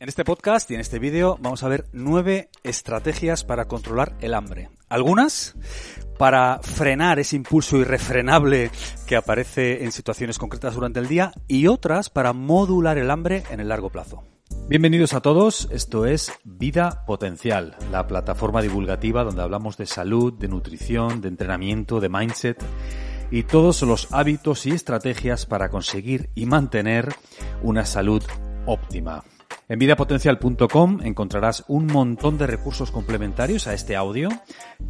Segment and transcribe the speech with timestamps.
[0.00, 4.32] En este podcast y en este vídeo vamos a ver nueve estrategias para controlar el
[4.32, 4.70] hambre.
[4.88, 5.56] Algunas
[6.16, 8.70] para frenar ese impulso irrefrenable
[9.06, 13.60] que aparece en situaciones concretas durante el día y otras para modular el hambre en
[13.60, 14.24] el largo plazo.
[14.70, 20.48] Bienvenidos a todos, esto es Vida Potencial, la plataforma divulgativa donde hablamos de salud, de
[20.48, 22.64] nutrición, de entrenamiento, de mindset
[23.30, 27.14] y todos los hábitos y estrategias para conseguir y mantener
[27.62, 28.22] una salud
[28.64, 29.24] óptima.
[29.70, 34.28] En vidapotencial.com encontrarás un montón de recursos complementarios a este audio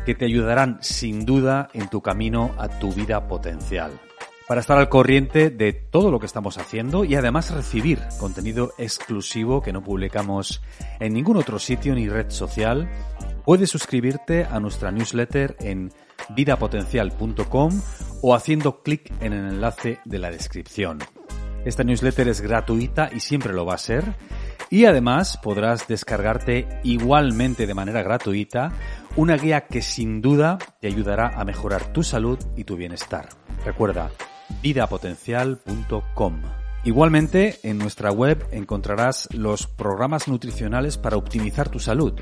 [0.06, 3.92] que te ayudarán sin duda en tu camino a tu vida potencial.
[4.48, 9.60] Para estar al corriente de todo lo que estamos haciendo y además recibir contenido exclusivo
[9.60, 10.62] que no publicamos
[10.98, 12.88] en ningún otro sitio ni red social,
[13.44, 15.92] puedes suscribirte a nuestra newsletter en
[16.30, 17.82] vidapotencial.com
[18.22, 21.00] o haciendo clic en el enlace de la descripción.
[21.66, 24.16] Esta newsletter es gratuita y siempre lo va a ser
[24.70, 28.72] y además podrás descargarte igualmente de manera gratuita
[29.16, 33.28] una guía que sin duda te ayudará a mejorar tu salud y tu bienestar.
[33.64, 34.10] Recuerda,
[34.62, 36.42] vidapotencial.com.
[36.82, 42.18] Igualmente, en nuestra web encontrarás los programas nutricionales para optimizar tu salud,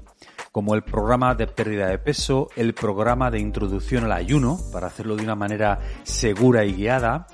[0.50, 5.14] como el programa de pérdida de peso, el programa de introducción al ayuno, para hacerlo
[5.14, 7.28] de una manera segura y guiada,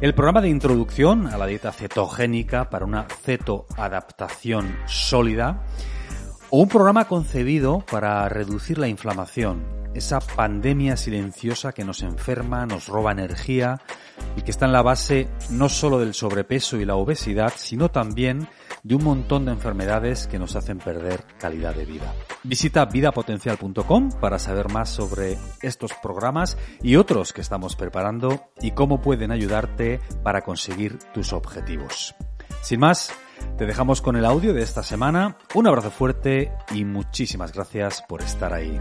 [0.00, 5.62] el programa de introducción a la dieta cetogénica para una cetoadaptación sólida
[6.50, 12.88] o un programa concebido para reducir la inflamación, esa pandemia silenciosa que nos enferma, nos
[12.88, 13.80] roba energía
[14.36, 18.48] y que está en la base no solo del sobrepeso y la obesidad, sino también
[18.82, 22.14] de un montón de enfermedades que nos hacen perder calidad de vida.
[22.42, 29.00] Visita vidapotencial.com para saber más sobre estos programas y otros que estamos preparando y cómo
[29.00, 32.14] pueden ayudarte para conseguir tus objetivos.
[32.62, 33.12] Sin más,
[33.56, 35.36] te dejamos con el audio de esta semana.
[35.54, 38.78] Un abrazo fuerte y muchísimas gracias por estar ahí.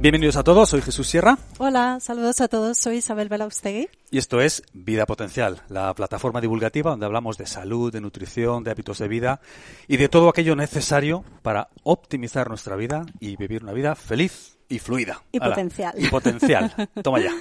[0.00, 1.36] Bienvenidos a todos, soy Jesús Sierra.
[1.58, 3.90] Hola, saludos a todos, soy Isabel Belaustegui.
[4.10, 8.70] Y esto es Vida Potencial, la plataforma divulgativa donde hablamos de salud, de nutrición, de
[8.70, 9.42] hábitos de vida
[9.88, 14.78] y de todo aquello necesario para optimizar nuestra vida y vivir una vida feliz y
[14.78, 15.22] fluida.
[15.32, 15.92] Y potencial.
[15.94, 16.72] Y potencial.
[17.02, 17.34] Toma ya.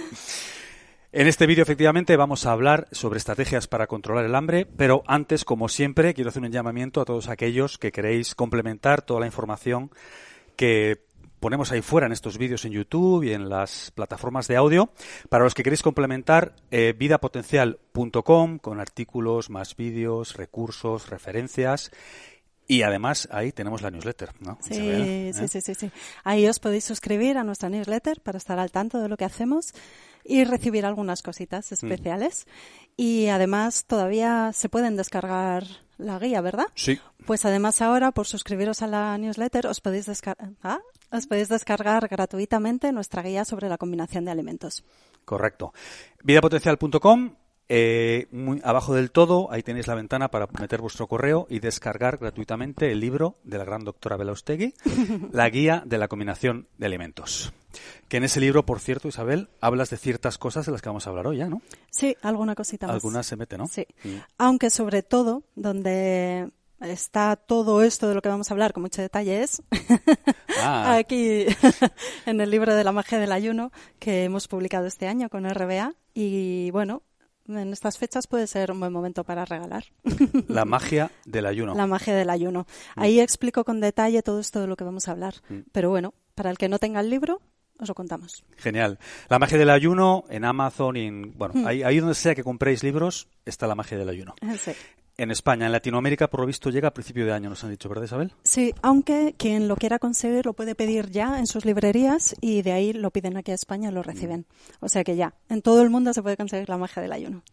[1.14, 5.46] En este vídeo, efectivamente, vamos a hablar sobre estrategias para controlar el hambre, pero antes,
[5.46, 9.92] como siempre, quiero hacer un llamamiento a todos aquellos que queréis complementar toda la información
[10.59, 11.09] que
[11.39, 14.91] ponemos ahí fuera en estos vídeos en YouTube y en las plataformas de audio.
[15.29, 21.91] Para los que queréis complementar, eh, vidapotencial.com con artículos, más vídeos, recursos, referencias.
[22.67, 24.59] Y además ahí tenemos la newsletter, ¿no?
[24.61, 25.31] Sí, ¿Eh?
[25.33, 25.91] sí, sí, sí, sí.
[26.23, 29.73] Ahí os podéis suscribir a nuestra newsletter para estar al tanto de lo que hacemos
[30.23, 31.73] y recibir algunas cositas Mm.
[31.73, 32.45] especiales.
[32.95, 35.63] Y además todavía se pueden descargar
[36.00, 36.66] la guía, ¿verdad?
[36.74, 37.00] Sí.
[37.26, 40.08] Pues además ahora, por suscribiros a la newsletter, os podéis,
[40.64, 40.80] ah,
[41.12, 44.84] os podéis descargar gratuitamente nuestra guía sobre la combinación de alimentos.
[45.26, 45.74] Correcto.
[46.24, 47.36] Vidapotencial.com,
[47.69, 52.18] eh, muy abajo del todo, ahí tenéis la ventana para meter vuestro correo y descargar
[52.18, 54.74] gratuitamente el libro de la gran doctora Belaustegui,
[55.31, 57.53] La guía de la combinación de alimentos.
[58.07, 61.06] Que en ese libro, por cierto, Isabel, hablas de ciertas cosas de las que vamos
[61.06, 61.62] a hablar hoy ya, ¿no?
[61.91, 62.96] Sí, alguna cosita más.
[62.96, 63.68] Algunas se mete, ¿no?
[63.68, 63.86] Sí.
[64.03, 64.16] Mm.
[64.40, 66.50] Aunque sobre todo, donde
[66.81, 69.62] está todo esto de lo que vamos a hablar con mucho detalle es
[70.62, 70.96] Ah.
[70.97, 71.46] aquí
[72.25, 75.94] en el libro de la magia del ayuno que hemos publicado este año con RBA
[76.13, 77.03] y bueno,
[77.58, 79.86] en estas fechas puede ser un buen momento para regalar.
[80.48, 81.74] La magia del ayuno.
[81.75, 82.68] La magia del ayuno.
[82.96, 85.36] Ahí explico con detalle todo esto de lo que vamos a hablar.
[85.50, 85.60] Mm.
[85.72, 87.42] Pero bueno, para el que no tenga el libro,
[87.80, 88.44] os lo contamos.
[88.57, 89.00] Genial.
[89.30, 91.68] La magia del ayuno en Amazon y en, bueno, Mm.
[91.68, 94.36] ahí, ahí donde sea que compréis libros está la magia del ayuno.
[94.60, 94.72] Sí.
[95.19, 97.89] En España, en Latinoamérica, por lo visto, llega a principio de año, nos han dicho,
[97.89, 98.31] ¿verdad, Isabel?
[98.42, 102.71] Sí, aunque quien lo quiera conseguir lo puede pedir ya en sus librerías y de
[102.71, 104.45] ahí lo piden aquí a España y lo reciben.
[104.80, 107.44] O sea que ya, en todo el mundo se puede conseguir la magia del ayuno.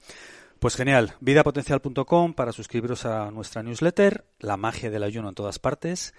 [0.60, 6.14] Pues genial, vidapotencial.com para suscribiros a nuestra newsletter, la magia del ayuno en todas partes.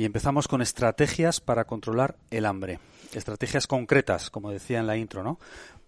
[0.00, 2.78] Y empezamos con estrategias para controlar el hambre.
[3.12, 5.38] Estrategias concretas, como decía en la intro, ¿no?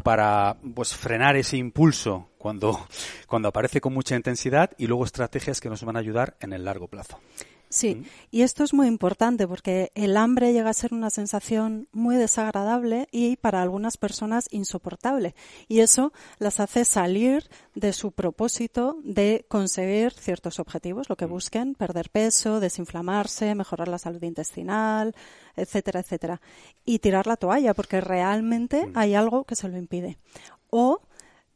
[0.02, 2.88] Para pues frenar ese impulso cuando,
[3.26, 6.62] cuando aparece con mucha intensidad y luego estrategias que nos van a ayudar en el
[6.62, 7.20] largo plazo.
[7.72, 8.04] Sí, mm.
[8.30, 13.08] y esto es muy importante porque el hambre llega a ser una sensación muy desagradable
[13.10, 15.34] y para algunas personas insoportable.
[15.68, 21.74] Y eso las hace salir de su propósito de conseguir ciertos objetivos, lo que busquen,
[21.74, 25.14] perder peso, desinflamarse, mejorar la salud intestinal,
[25.56, 26.42] etcétera, etcétera.
[26.84, 30.18] Y tirar la toalla porque realmente hay algo que se lo impide.
[30.68, 31.00] O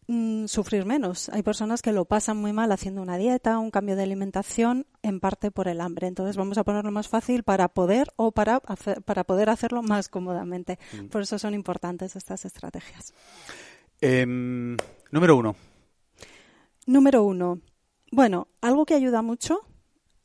[0.08, 1.28] Mm, sufrir menos.
[1.30, 5.18] Hay personas que lo pasan muy mal haciendo una dieta, un cambio de alimentación, en
[5.18, 6.06] parte por el hambre.
[6.06, 10.78] Entonces vamos a ponerlo más fácil para poder o para, para poder hacerlo más cómodamente.
[10.92, 11.06] Mm.
[11.06, 13.12] Por eso son importantes estas estrategias.
[14.00, 14.76] Em,
[15.10, 15.56] número uno.
[16.86, 17.60] Número uno.
[18.12, 19.66] Bueno, algo que ayuda mucho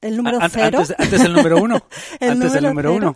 [0.01, 0.80] el número cero.
[0.98, 1.80] Antes, del número uno.
[2.19, 3.15] antes del número uno.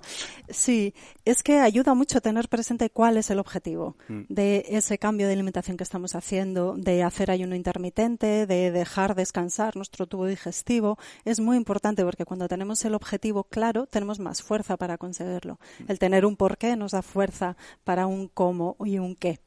[0.49, 0.93] Sí,
[1.25, 4.21] es que ayuda mucho tener presente cuál es el objetivo mm.
[4.29, 9.75] de ese cambio de alimentación que estamos haciendo, de hacer ayuno intermitente, de dejar descansar
[9.75, 10.97] nuestro tubo digestivo.
[11.25, 15.59] Es muy importante porque cuando tenemos el objetivo claro, tenemos más fuerza para conseguirlo.
[15.79, 15.91] Mm.
[15.91, 19.39] El tener un porqué nos da fuerza para un cómo y un qué.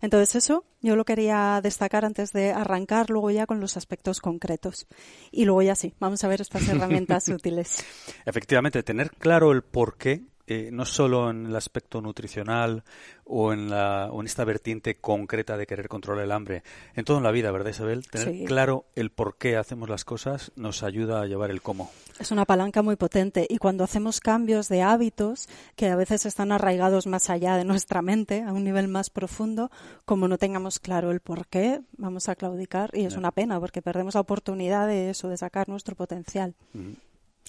[0.00, 4.86] Entonces eso yo lo quería destacar antes de arrancar luego ya con los aspectos concretos.
[5.30, 7.84] Y luego ya sí, vamos a ver estas herramientas útiles.
[8.24, 10.22] Efectivamente, tener claro el por qué
[10.52, 12.82] eh, no solo en el aspecto nutricional
[13.24, 16.64] o en, la, o en esta vertiente concreta de querer controlar el hambre,
[16.96, 18.04] en toda la vida, ¿verdad Isabel?
[18.10, 21.92] Tener claro el por qué hacemos las cosas nos ayuda a llevar el cómo.
[22.18, 26.50] Es una palanca muy potente y cuando hacemos cambios de hábitos que a veces están
[26.50, 29.70] arraigados más allá de nuestra mente, a un nivel más profundo,
[30.04, 33.82] como no tengamos claro el por qué, vamos a claudicar y es una pena porque
[33.82, 36.56] perdemos la oportunidad de eso, de sacar nuestro potencial.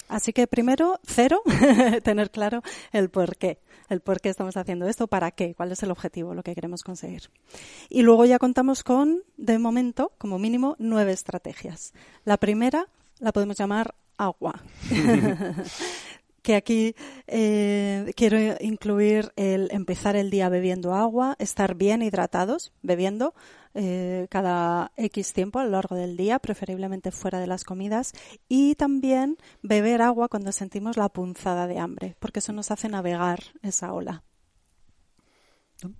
[0.08, 1.42] Así que primero, cero,
[2.02, 2.62] tener claro
[2.92, 3.58] el por qué,
[3.88, 6.82] el por qué estamos haciendo esto, para qué, cuál es el objetivo, lo que queremos
[6.82, 7.30] conseguir.
[7.88, 11.92] Y luego ya contamos con, de momento, como mínimo, nueve estrategias.
[12.24, 12.88] La primera
[13.18, 14.62] la podemos llamar agua.
[16.42, 16.94] que aquí
[17.26, 23.34] eh, quiero incluir el empezar el día bebiendo agua, estar bien hidratados, bebiendo
[23.74, 28.12] eh, cada X tiempo a lo largo del día, preferiblemente fuera de las comidas,
[28.48, 33.40] y también beber agua cuando sentimos la punzada de hambre, porque eso nos hace navegar
[33.62, 34.24] esa ola.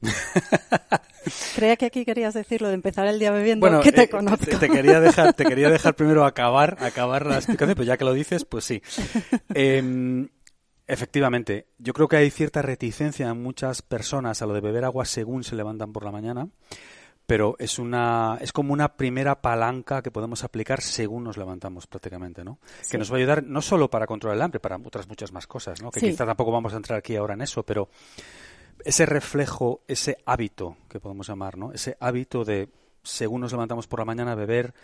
[1.54, 4.58] Creía que aquí querías decirlo de empezar el día bebiendo, bueno, que te eh, conozco.
[4.58, 8.12] Te, quería dejar, te quería dejar primero acabar, acabar la explicación, pero ya que lo
[8.12, 8.82] dices, pues sí.
[9.54, 10.28] Em,
[10.86, 15.04] efectivamente, yo creo que hay cierta reticencia en muchas personas a lo de beber agua
[15.04, 16.48] según se levantan por la mañana
[17.26, 22.44] pero es una es como una primera palanca que podemos aplicar según nos levantamos prácticamente,
[22.44, 22.58] ¿no?
[22.90, 25.46] Que nos va a ayudar no solo para controlar el hambre, para otras muchas más
[25.46, 25.90] cosas, ¿no?
[25.90, 27.88] Que quizá tampoco vamos a entrar aquí ahora en eso, pero
[28.84, 31.72] ese reflejo, ese hábito que podemos llamar, ¿no?
[31.72, 32.68] Ese hábito de
[33.02, 34.74] según nos levantamos por la mañana beber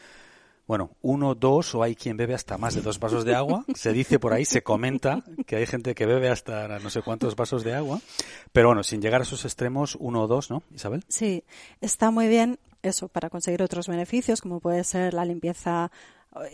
[0.69, 3.65] bueno, uno, dos o hay quien bebe hasta más de dos vasos de agua.
[3.75, 7.35] Se dice por ahí, se comenta que hay gente que bebe hasta no sé cuántos
[7.37, 8.01] vasos de agua.
[8.53, 11.05] Pero bueno, sin llegar a esos extremos, uno o dos, ¿no, Isabel?
[11.09, 11.43] Sí,
[11.81, 15.91] está muy bien eso para conseguir otros beneficios, como puede ser la limpieza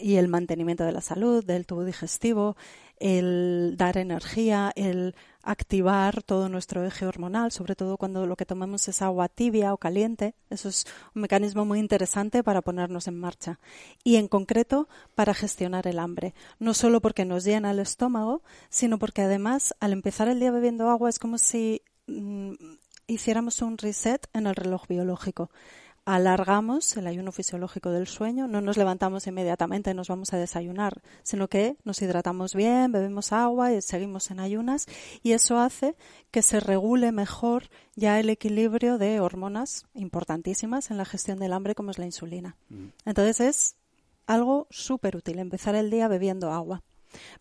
[0.01, 2.57] y el mantenimiento de la salud, del tubo digestivo,
[3.01, 8.89] el dar energía, el activar todo nuestro eje hormonal, sobre todo cuando lo que tomamos
[8.89, 10.35] es agua tibia o caliente.
[10.51, 13.61] Eso es un mecanismo muy interesante para ponernos en marcha.
[14.03, 16.35] Y en concreto para gestionar el hambre.
[16.59, 20.89] No solo porque nos llena el estómago, sino porque además al empezar el día bebiendo
[20.89, 22.55] agua es como si mm,
[23.07, 25.51] hiciéramos un reset en el reloj biológico
[26.05, 31.03] alargamos el ayuno fisiológico del sueño, no nos levantamos inmediatamente, y nos vamos a desayunar,
[31.23, 34.87] sino que nos hidratamos bien, bebemos agua y seguimos en ayunas
[35.23, 35.97] y eso hace
[36.31, 41.75] que se regule mejor ya el equilibrio de hormonas importantísimas en la gestión del hambre
[41.75, 42.57] como es la insulina.
[42.69, 42.89] Mm.
[43.07, 43.77] Entonces es
[44.27, 46.83] algo súper útil empezar el día bebiendo agua.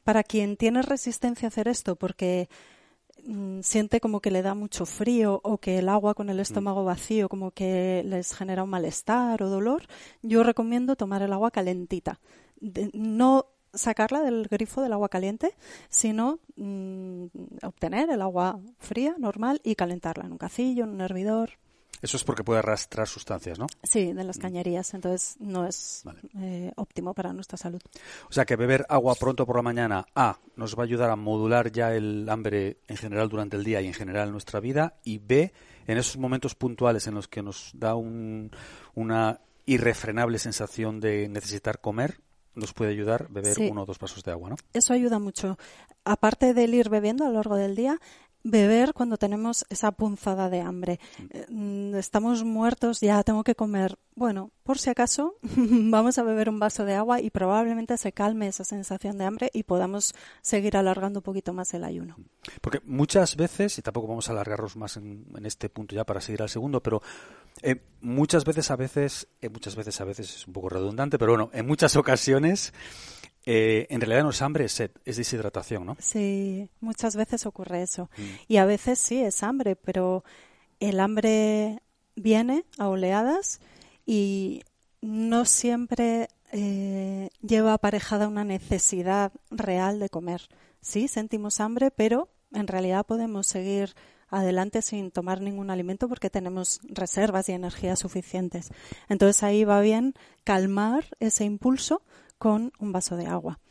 [0.03, 2.47] Para quien tiene resistencia a hacer esto porque
[3.25, 6.41] Mm, siente como que le da mucho frío o que el agua con el mm.
[6.41, 9.83] estómago vacío como que les genera un malestar o dolor,
[10.21, 12.19] yo recomiendo tomar el agua calentita.
[12.93, 15.55] no sacarla del grifo del agua caliente,
[15.89, 17.25] sino mm,
[17.63, 21.51] obtener el agua fría, normal, y calentarla en un cacillo, en un hervidor.
[22.03, 23.67] Eso es porque puede arrastrar sustancias, ¿no?
[23.81, 24.41] Sí, de las mm.
[24.41, 26.03] cañerías, entonces no es
[26.37, 27.81] eh, óptimo para nuestra salud.
[28.29, 31.15] O sea que beber agua pronto por la mañana, A, nos va a ayudar a
[31.15, 34.95] modular ya el hambre en general durante el día y en general en nuestra vida,
[35.05, 35.53] y B,
[35.87, 42.19] en esos momentos puntuales en los que nos da una irrefrenable sensación de necesitar comer,
[42.55, 44.55] nos puede ayudar beber uno o dos vasos de agua, ¿no?
[44.73, 45.57] Eso ayuda mucho.
[46.03, 47.99] Aparte del ir bebiendo a lo largo del día,
[48.43, 50.99] beber cuando tenemos esa punzada de hambre.
[51.29, 53.97] Eh, estamos muertos, ya tengo que comer.
[54.15, 58.47] Bueno, por si acaso, vamos a beber un vaso de agua y probablemente se calme
[58.47, 62.17] esa sensación de hambre y podamos seguir alargando un poquito más el ayuno.
[62.61, 66.41] Porque muchas veces, y tampoco vamos a alargarnos más en, este punto ya para seguir
[66.41, 67.01] al segundo, pero
[67.61, 71.31] eh, muchas veces a veces, eh, muchas veces a veces es un poco redundante, pero
[71.31, 72.73] bueno, en muchas ocasiones
[73.45, 75.97] eh, en realidad no es hambre, es sed, es deshidratación, ¿no?
[75.99, 78.09] Sí, muchas veces ocurre eso.
[78.17, 78.21] Mm.
[78.47, 80.23] Y a veces sí es hambre, pero
[80.79, 81.81] el hambre
[82.15, 83.59] viene a oleadas
[84.05, 84.63] y
[85.01, 90.47] no siempre eh, lleva aparejada una necesidad real de comer.
[90.81, 93.95] Sí, sentimos hambre, pero en realidad podemos seguir
[94.29, 98.71] adelante sin tomar ningún alimento porque tenemos reservas y energías suficientes.
[99.09, 102.01] Entonces ahí va bien calmar ese impulso
[102.43, 103.61] con un vaso de agua.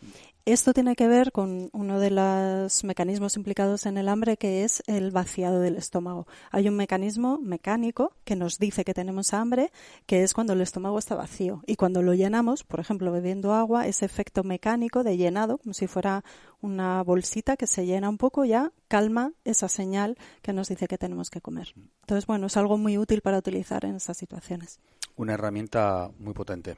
[0.46, 4.82] Esto tiene que ver con uno de los mecanismos implicados en el hambre, que es
[4.86, 6.26] el vaciado del estómago.
[6.50, 9.72] Hay un mecanismo mecánico que nos dice que tenemos hambre,
[10.06, 11.62] que es cuando el estómago está vacío.
[11.66, 15.86] Y cuando lo llenamos, por ejemplo, bebiendo agua, ese efecto mecánico de llenado, como si
[15.86, 16.24] fuera
[16.62, 20.96] una bolsita que se llena un poco, ya calma esa señal que nos dice que
[20.96, 21.74] tenemos que comer.
[22.00, 24.80] Entonces, bueno, es algo muy útil para utilizar en esas situaciones
[25.16, 26.76] una herramienta muy potente.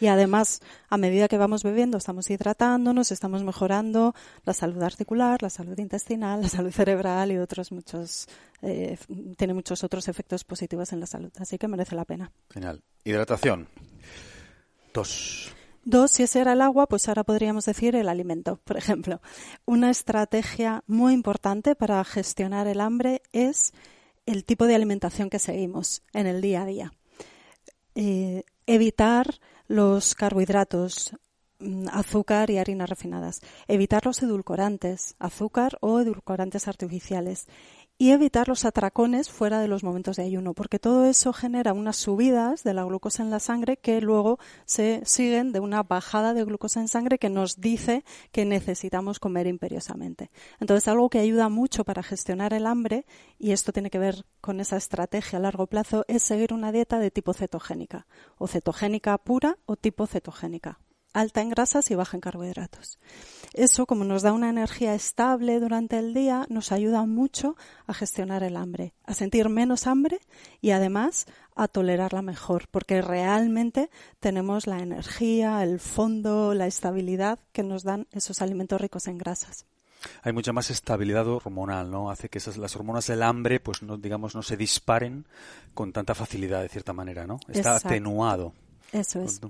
[0.00, 4.14] Y además, a medida que vamos bebiendo, estamos hidratándonos, estamos mejorando
[4.44, 8.28] la salud articular, la salud intestinal, la salud cerebral y otros muchos,
[8.62, 8.98] eh,
[9.36, 11.32] tiene muchos otros efectos positivos en la salud.
[11.38, 12.32] Así que merece la pena.
[12.50, 12.82] Genial.
[13.04, 13.68] Hidratación.
[14.92, 15.52] Dos.
[15.84, 19.20] Dos, si ese era el agua, pues ahora podríamos decir el alimento, por ejemplo.
[19.66, 23.72] Una estrategia muy importante para gestionar el hambre es
[24.26, 26.92] el tipo de alimentación que seguimos en el día a día.
[27.98, 31.16] Eh, evitar los carbohidratos,
[31.60, 37.46] mm, azúcar y harinas refinadas, evitar los edulcorantes, azúcar o edulcorantes artificiales
[37.98, 41.96] y evitar los atracones fuera de los momentos de ayuno, porque todo eso genera unas
[41.96, 46.44] subidas de la glucosa en la sangre que luego se siguen de una bajada de
[46.44, 50.30] glucosa en sangre que nos dice que necesitamos comer imperiosamente.
[50.60, 53.06] Entonces, algo que ayuda mucho para gestionar el hambre,
[53.38, 56.98] y esto tiene que ver con esa estrategia a largo plazo, es seguir una dieta
[56.98, 60.78] de tipo cetogénica, o cetogénica pura o tipo cetogénica
[61.16, 62.98] alta en grasas y baja en carbohidratos.
[63.52, 67.56] Eso, como nos da una energía estable durante el día, nos ayuda mucho
[67.86, 70.20] a gestionar el hambre, a sentir menos hambre
[70.60, 77.62] y además a tolerarla mejor, porque realmente tenemos la energía, el fondo, la estabilidad que
[77.62, 79.66] nos dan esos alimentos ricos en grasas
[80.22, 82.10] hay mucha más estabilidad hormonal, ¿no?
[82.10, 85.26] Hace que esas, las hormonas del hambre, pues no, digamos, no se disparen
[85.74, 87.40] con tanta facilidad, de cierta manera, ¿no?
[87.48, 88.52] Está atenuado.
[88.92, 89.40] Eso es.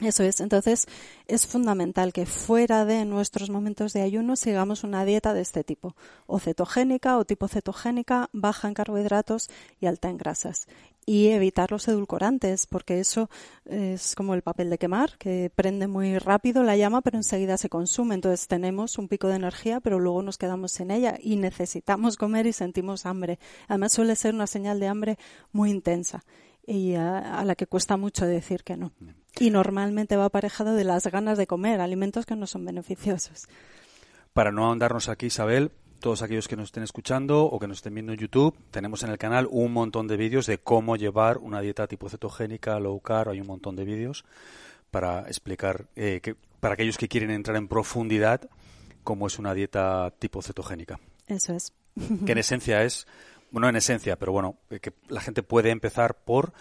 [0.00, 0.40] Eso es.
[0.40, 0.86] Entonces,
[1.26, 5.96] es fundamental que fuera de nuestros momentos de ayuno sigamos una dieta de este tipo,
[6.26, 9.48] o cetogénica o tipo cetogénica, baja en carbohidratos
[9.80, 10.66] y alta en grasas.
[11.06, 13.30] Y evitar los edulcorantes, porque eso
[13.64, 17.70] es como el papel de quemar, que prende muy rápido la llama, pero enseguida se
[17.70, 18.16] consume.
[18.16, 22.46] Entonces tenemos un pico de energía, pero luego nos quedamos sin ella y necesitamos comer
[22.46, 23.38] y sentimos hambre.
[23.68, 25.18] Además suele ser una señal de hambre
[25.52, 26.24] muy intensa
[26.66, 28.92] y a, la que cuesta mucho decir que no.
[29.38, 33.46] Y normalmente va aparejado de las ganas de comer alimentos que no son beneficiosos.
[34.32, 35.70] Para no ahondarnos aquí, Isabel,
[36.00, 39.10] todos aquellos que nos estén escuchando o que nos estén viendo en YouTube, tenemos en
[39.10, 43.30] el canal un montón de vídeos de cómo llevar una dieta tipo cetogénica, low carb,
[43.30, 44.24] hay un montón de vídeos
[44.90, 48.48] para explicar, eh, que, para aquellos que quieren entrar en profundidad,
[49.04, 50.98] cómo es una dieta tipo cetogénica.
[51.26, 51.72] Eso es.
[52.26, 53.06] Que en esencia es
[53.56, 56.52] bueno, en esencia, pero bueno, eh, que la gente puede empezar por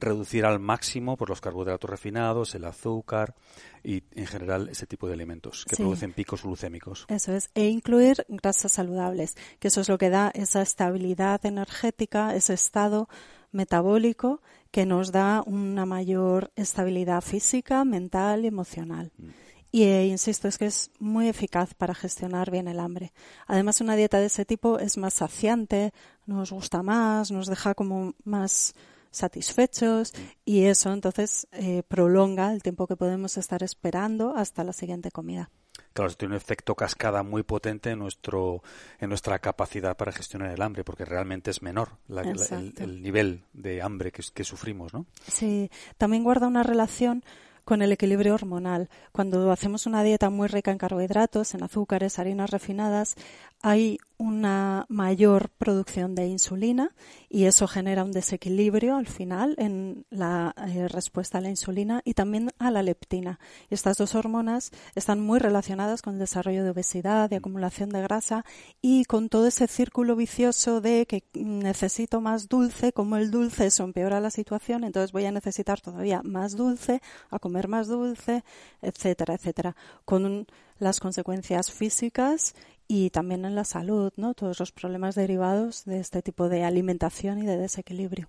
[0.00, 3.36] reducir al máximo por los carbohidratos refinados, el azúcar
[3.84, 7.04] y en general ese tipo de alimentos que producen picos glucémicos.
[7.06, 12.34] Eso es, e incluir grasas saludables, que eso es lo que da esa estabilidad energética,
[12.34, 13.08] ese estado
[13.52, 19.12] metabólico que nos da una mayor estabilidad física, mental y emocional.
[19.16, 19.28] Mm.
[19.74, 23.14] Y eh, insisto, es que es muy eficaz para gestionar bien el hambre.
[23.46, 25.94] Además, una dieta de ese tipo es más saciante,
[26.26, 28.74] nos gusta más, nos deja como más
[29.10, 30.12] satisfechos
[30.44, 35.50] y eso entonces eh, prolonga el tiempo que podemos estar esperando hasta la siguiente comida.
[35.94, 38.62] Claro, tiene un efecto cascada muy potente en, nuestro,
[38.98, 44.10] en nuestra capacidad para gestionar el hambre, porque realmente es menor el, nivel de hambre
[44.12, 45.06] que, que sufrimos, ¿no?
[45.26, 47.24] Sí, también guarda una relación
[47.64, 48.88] con el equilibrio hormonal.
[49.12, 53.14] Cuando hacemos una dieta muy rica en carbohidratos, en azúcares, harinas refinadas,
[53.62, 56.94] hay una mayor producción de insulina
[57.28, 62.14] y eso genera un desequilibrio al final en la eh, respuesta a la insulina y
[62.14, 63.40] también a la leptina.
[63.68, 68.44] estas dos hormonas están muy relacionadas con el desarrollo de obesidad, de acumulación de grasa
[68.80, 73.82] y con todo ese círculo vicioso de que necesito más dulce, como el dulce eso
[73.82, 78.44] empeora la situación, entonces voy a necesitar todavía más dulce, a comer más dulce,
[78.82, 79.74] etcétera, etcétera,
[80.04, 80.46] con
[80.78, 82.54] las consecuencias físicas
[82.94, 84.34] y también en la salud, ¿no?
[84.34, 88.28] Todos los problemas derivados de este tipo de alimentación y de desequilibrio.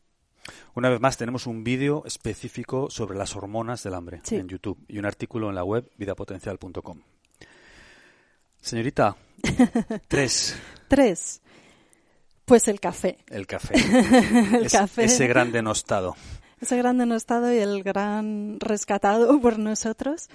[0.74, 5.00] Una vez más, tenemos un vídeo específico sobre las hormonas del hambre en YouTube y
[5.00, 7.02] un artículo en la web vidapotencial.com.
[8.62, 9.18] Señorita,
[10.08, 10.56] tres.
[10.88, 11.42] tres.
[12.46, 13.18] Pues el café.
[13.28, 13.74] El café.
[14.56, 15.04] el café.
[15.04, 16.16] Ese gran denostado.
[16.62, 20.30] Ese gran denostado y el gran rescatado por nosotros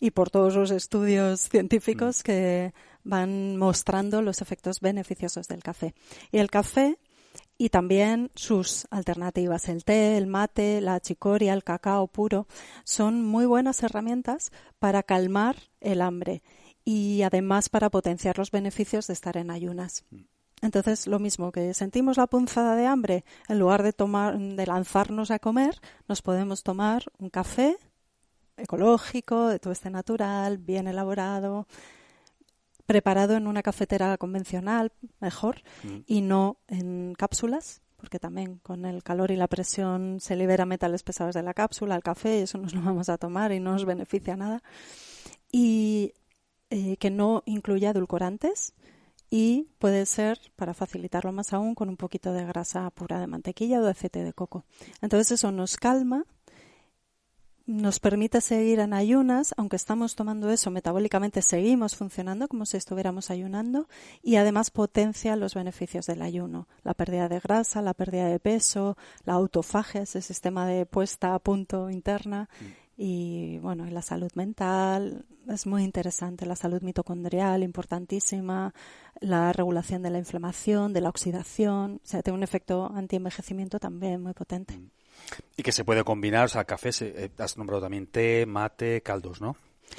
[0.00, 2.22] y por todos los estudios científicos mm.
[2.24, 2.72] que
[3.08, 5.94] van mostrando los efectos beneficiosos del café.
[6.30, 6.98] Y el café
[7.56, 12.46] y también sus alternativas, el té, el mate, la chicoria, el cacao puro,
[12.84, 16.42] son muy buenas herramientas para calmar el hambre
[16.84, 20.04] y además para potenciar los beneficios de estar en ayunas.
[20.60, 25.30] Entonces, lo mismo que sentimos la punzada de hambre, en lugar de tomar, de lanzarnos
[25.30, 27.76] a comer, nos podemos tomar un café
[28.56, 31.66] ecológico, de todo este natural, bien elaborado,
[32.88, 35.98] preparado en una cafetera convencional, mejor, mm.
[36.06, 41.02] y no en cápsulas, porque también con el calor y la presión se libera metales
[41.02, 43.72] pesados de la cápsula, el café, y eso nos lo vamos a tomar y no
[43.72, 44.62] nos beneficia nada.
[45.52, 46.14] Y
[46.70, 48.72] eh, que no incluya edulcorantes
[49.28, 53.80] y puede ser, para facilitarlo más aún, con un poquito de grasa pura de mantequilla
[53.80, 54.64] o de aceite de coco.
[55.02, 56.24] Entonces eso nos calma
[57.68, 63.30] nos permite seguir en ayunas, aunque estamos tomando eso, metabólicamente seguimos funcionando como si estuviéramos
[63.30, 63.88] ayunando
[64.22, 68.96] y además potencia los beneficios del ayuno, la pérdida de grasa, la pérdida de peso,
[69.26, 72.64] la autofagia, ese sistema de puesta a punto interna mm.
[72.96, 78.72] y bueno, y la salud mental es muy interesante, la salud mitocondrial importantísima,
[79.20, 84.22] la regulación de la inflamación, de la oxidación, o sea, tiene un efecto antienvejecimiento también
[84.22, 84.78] muy potente.
[84.78, 84.97] Mm.
[85.56, 89.40] Y que se puede combinar, o sea, café, eh, has nombrado también té, mate, caldos,
[89.40, 89.56] ¿no?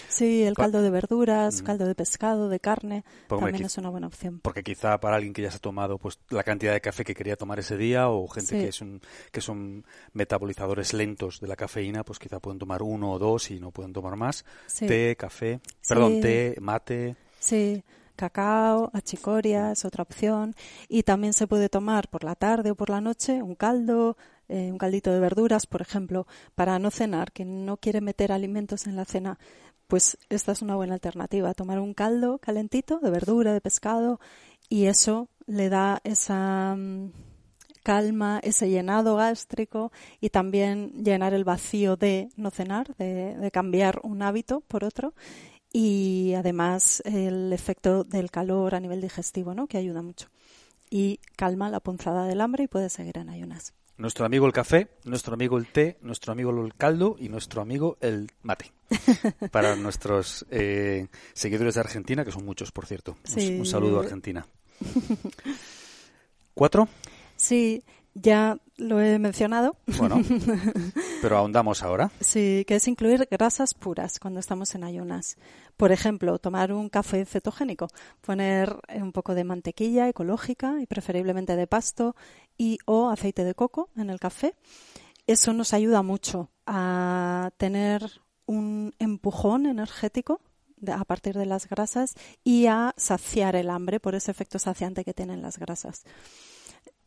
[0.07, 4.39] Sí, el caldo de verduras, caldo de pescado, de carne, también es una buena opción.
[4.41, 7.15] Porque quizá para alguien que ya se ha tomado pues la cantidad de café que
[7.15, 11.55] quería tomar ese día o gente que es un, que son metabolizadores lentos de la
[11.55, 14.45] cafeína, pues quizá pueden tomar uno o dos y no pueden tomar más.
[14.77, 17.15] Té, café, perdón, té, mate.
[17.39, 17.83] Sí,
[18.15, 20.55] cacao, achicoria es otra opción
[20.87, 24.17] y también se puede tomar por la tarde o por la noche un caldo,
[24.49, 28.87] eh, un caldito de verduras, por ejemplo, para no cenar, que no quiere meter alimentos
[28.87, 29.39] en la cena,
[29.87, 31.53] pues esta es una buena alternativa.
[31.53, 34.19] Tomar un caldo calentito de verdura, de pescado,
[34.67, 37.11] y eso le da esa mm,
[37.83, 43.99] calma, ese llenado gástrico y también llenar el vacío de no cenar, de, de cambiar
[44.03, 45.13] un hábito por otro
[45.71, 49.67] y además el efecto del calor a nivel digestivo, ¿no?
[49.67, 50.29] que ayuda mucho.
[50.89, 54.87] Y calma la punzada del hambre y puede seguir en ayunas nuestro amigo el café,
[55.03, 58.71] nuestro amigo el té, nuestro amigo el caldo y nuestro amigo el mate.
[59.51, 63.17] Para nuestros eh, seguidores de Argentina, que son muchos, por cierto.
[63.35, 64.47] Un, saludo a Argentina.
[66.53, 66.87] ¿Cuatro?
[67.35, 67.83] Sí,
[68.13, 69.77] ya lo he mencionado.
[69.97, 70.21] Bueno,
[71.21, 72.11] pero ahondamos ahora.
[72.19, 75.37] Sí, que es incluir grasas puras cuando estamos en ayunas.
[75.77, 77.87] Por ejemplo, tomar un café cetogénico,
[78.21, 82.15] poner un poco de mantequilla ecológica y preferiblemente de pasto
[82.57, 84.55] y o aceite de coco en el café.
[85.27, 90.41] Eso nos ayuda mucho a tener un empujón energético
[90.91, 95.13] a partir de las grasas y a saciar el hambre por ese efecto saciante que
[95.13, 96.03] tienen las grasas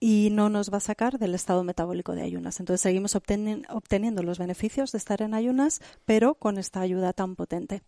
[0.00, 2.58] y no nos va a sacar del estado metabólico de ayunas.
[2.60, 7.82] Entonces seguimos obteniendo los beneficios de estar en ayunas, pero con esta ayuda tan potente.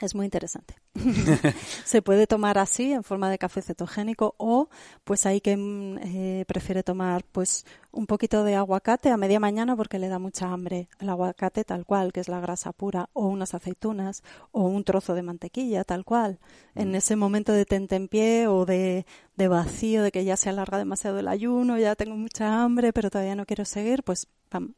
[0.00, 0.76] Es muy interesante.
[1.84, 4.70] se puede tomar así, en forma de café cetogénico, o
[5.04, 9.76] pues hay que mm, eh, prefiere tomar pues un poquito de aguacate a media mañana
[9.76, 10.88] porque le da mucha hambre.
[11.00, 15.14] El aguacate tal cual, que es la grasa pura, o unas aceitunas, o un trozo
[15.14, 16.38] de mantequilla tal cual.
[16.74, 19.04] En ese momento de tentempié o de,
[19.40, 23.08] de vacío, de que ya se alarga demasiado el ayuno, ya tengo mucha hambre, pero
[23.08, 24.28] todavía no quiero seguir, pues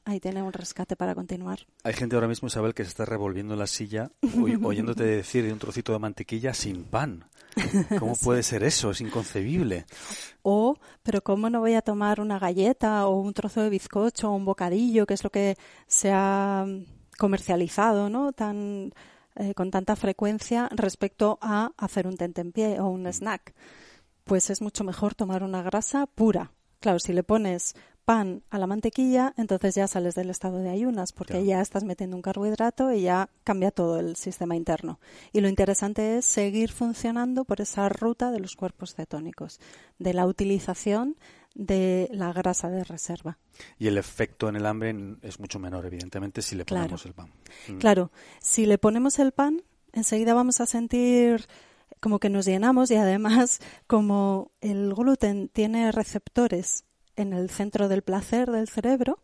[0.04, 1.66] ahí tiene un rescate para continuar.
[1.82, 4.12] Hay gente ahora mismo, Isabel, que se está revolviendo en la silla
[4.62, 7.24] oyéndote decir de un trocito de mantequilla sin pan.
[7.98, 8.92] ¿Cómo puede ser eso?
[8.92, 9.84] Es inconcebible.
[10.42, 14.36] O, pero ¿cómo no voy a tomar una galleta o un trozo de bizcocho o
[14.36, 15.56] un bocadillo, que es lo que
[15.88, 16.64] se ha
[17.18, 18.32] comercializado, ¿no?
[18.32, 18.92] Tan,
[19.34, 23.12] eh, con tanta frecuencia respecto a hacer un tentempié o un mm.
[23.12, 23.54] snack.
[24.24, 26.52] Pues es mucho mejor tomar una grasa pura.
[26.80, 31.12] Claro, si le pones pan a la mantequilla, entonces ya sales del estado de ayunas,
[31.12, 34.98] porque ya estás metiendo un carbohidrato y ya cambia todo el sistema interno.
[35.32, 39.60] Y lo interesante es seguir funcionando por esa ruta de los cuerpos cetónicos,
[39.98, 41.16] de la utilización
[41.54, 43.38] de la grasa de reserva.
[43.78, 47.30] Y el efecto en el hambre es mucho menor, evidentemente, si le ponemos el pan.
[47.68, 47.78] Mm.
[47.78, 51.46] Claro, si le ponemos el pan, enseguida vamos a sentir
[52.02, 56.84] como que nos llenamos y además como el gluten tiene receptores
[57.16, 59.20] en el centro del placer del cerebro,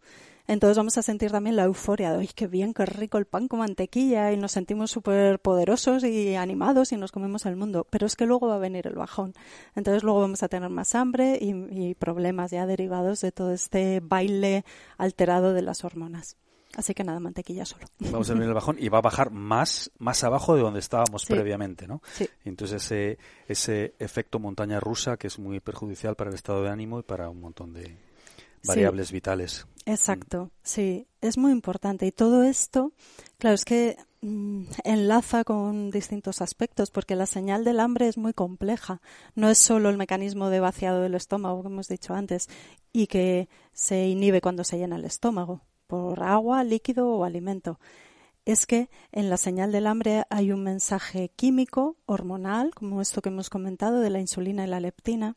[0.47, 3.49] entonces vamos a sentir también la euforia de, ¡ay, qué bien, qué rico el pan
[3.49, 4.33] con mantequilla!
[4.33, 7.87] Y nos sentimos súper poderosos y animados y nos comemos el mundo.
[7.91, 9.35] Pero es que luego va a venir el bajón.
[9.77, 14.01] Entonces luego vamos a tener más hambre y, y problemas ya derivados de todo este
[14.01, 14.65] baile
[14.97, 16.39] alterado de las hormonas.
[16.79, 17.89] Así que nada, mantequilla solo.
[17.99, 21.27] Vamos a venir el bajón y va a bajar más, más abajo de donde estábamos
[21.27, 22.01] previamente, ¿no?
[22.13, 22.29] Sí.
[22.45, 27.01] entonces ese, ese efecto montaña rusa que es muy perjudicial para el estado de ánimo
[27.01, 27.99] y para un montón de
[28.65, 29.67] variables vitales.
[29.87, 32.07] Exacto, sí, es muy importante.
[32.07, 32.93] Y todo esto,
[33.39, 38.35] claro, es que mm, enlaza con distintos aspectos, porque la señal del hambre es muy
[38.35, 39.01] compleja.
[39.35, 42.49] No es solo el mecanismo de vaciado del estómago, que hemos dicho antes,
[42.93, 47.81] y que se inhibe cuando se llena el estómago por agua, líquido o alimento.
[48.45, 53.31] Es que en la señal del hambre hay un mensaje químico, hormonal, como esto que
[53.31, 55.37] hemos comentado de la insulina y la leptina,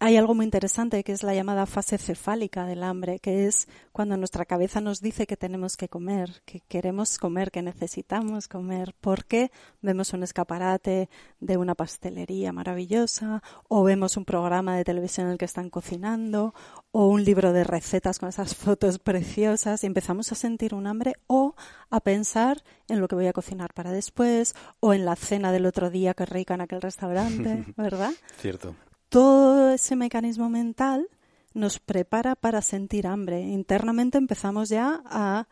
[0.00, 4.16] hay algo muy interesante que es la llamada fase cefálica del hambre, que es cuando
[4.16, 9.52] nuestra cabeza nos dice que tenemos que comer, que queremos comer, que necesitamos comer, porque
[9.82, 15.38] vemos un escaparate de una pastelería maravillosa, o vemos un programa de televisión en el
[15.38, 16.54] que están cocinando,
[16.90, 21.14] o un libro de recetas con esas fotos preciosas, y empezamos a sentir un hambre,
[21.28, 21.54] o
[21.90, 25.66] a pensar en lo que voy a cocinar para después, o en la cena del
[25.66, 28.10] otro día que rica en aquel restaurante, ¿verdad?
[28.38, 28.74] Cierto
[29.14, 31.08] todo ese mecanismo mental
[31.52, 33.42] nos prepara para sentir hambre.
[33.42, 35.46] Internamente empezamos ya a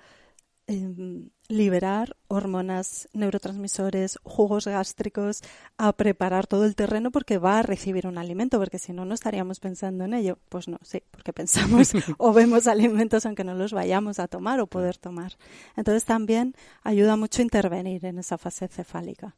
[0.66, 5.42] em, liberar hormonas, neurotransmisores, jugos gástricos,
[5.78, 9.14] a preparar todo el terreno porque va a recibir un alimento, porque si no, no
[9.14, 10.40] estaríamos pensando en ello.
[10.48, 14.66] Pues no, sí, porque pensamos o vemos alimentos aunque no los vayamos a tomar o
[14.66, 15.34] poder tomar.
[15.76, 19.36] Entonces también ayuda mucho intervenir en esa fase cefálica.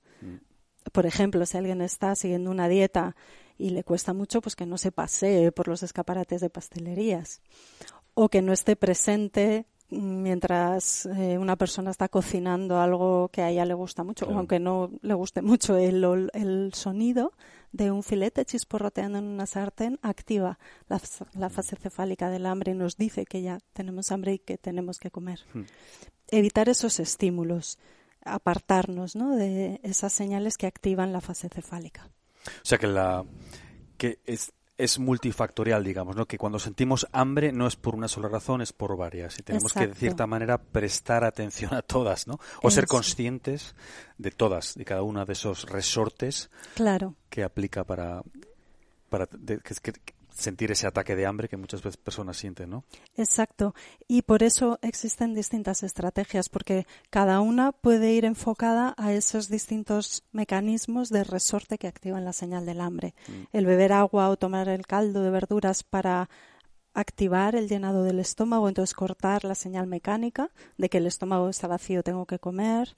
[0.93, 3.17] Por ejemplo, si alguien está siguiendo una dieta
[3.59, 7.41] y le cuesta mucho pues que no se pasee por los escaparates de pastelerías
[8.15, 13.65] o que no esté presente mientras eh, una persona está cocinando algo que a ella
[13.65, 17.33] le gusta mucho, o aunque no le guste mucho el, el, sonido
[17.73, 21.01] de un filete chisporroteando en una sartén, activa la,
[21.35, 24.99] la, fase cefálica del hambre y nos dice que ya tenemos hambre y que tenemos
[24.99, 25.41] que comer.
[25.53, 25.65] Hmm.
[26.29, 27.79] Evitar esos estímulos,
[28.25, 29.37] apartarnos ¿no?
[29.37, 32.09] de esas señales que activan la fase cefálica.
[32.47, 33.25] O sea que la
[33.97, 36.27] que es, es multifactorial, digamos, ¿no?
[36.27, 39.39] Que cuando sentimos hambre no es por una sola razón, es por varias.
[39.39, 42.41] Y tenemos que, de cierta manera, prestar atención a todas, ¿no?
[42.63, 43.75] O ser conscientes
[44.19, 47.15] de todas, de cada uno de esos resortes claro.
[47.31, 48.23] que aplica para,
[49.09, 49.93] para que,
[50.35, 52.85] sentir ese ataque de hambre que muchas veces personas sienten, ¿no?
[53.17, 53.75] Exacto.
[54.09, 60.25] Y por eso existen distintas estrategias, porque cada una puede ir enfocada a esos distintos
[60.33, 63.15] mecanismos de resorte que activan la señal del hambre.
[63.29, 63.57] Mm.
[63.57, 66.29] El beber agua o tomar el caldo de verduras para
[66.95, 71.67] activar el llenado del estómago, entonces cortar la señal mecánica de que el estómago está
[71.67, 72.97] vacío, tengo que comer,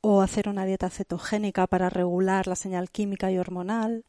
[0.00, 4.04] o hacer una dieta cetogénica para regular la señal química y hormonal,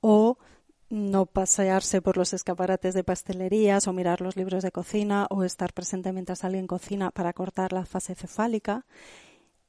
[0.00, 0.38] o
[0.88, 5.72] no pasearse por los escaparates de pastelerías o mirar los libros de cocina o estar
[5.72, 8.86] presente mientras alguien cocina para cortar la fase cefálica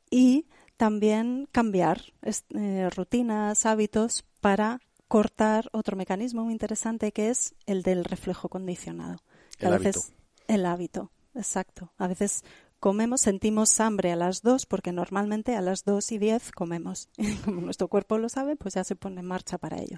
[0.10, 0.46] y
[0.78, 8.04] también cambiar eh, rutinas, hábitos para cortar otro mecanismo muy interesante que es el del
[8.04, 9.18] reflejo condicionado.
[9.60, 10.14] El a veces, hábito.
[10.48, 11.92] El hábito, exacto.
[11.98, 12.44] A veces
[12.80, 17.10] comemos, sentimos hambre a las dos porque normalmente a las dos y diez comemos.
[17.46, 19.98] Como nuestro cuerpo lo sabe, pues ya se pone en marcha para ello.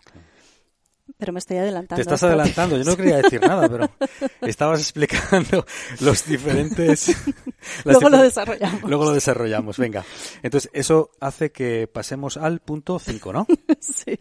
[1.19, 1.97] Pero me estoy adelantando.
[1.97, 3.89] Te estás adelantando, yo no quería decir nada, pero
[4.41, 5.65] estabas explicando
[5.99, 7.13] los diferentes...
[7.84, 8.89] Luego lo desarrollamos.
[8.89, 10.05] Luego lo desarrollamos, venga.
[10.41, 13.47] Entonces, eso hace que pasemos al punto 5, ¿no?
[13.82, 14.17] sí.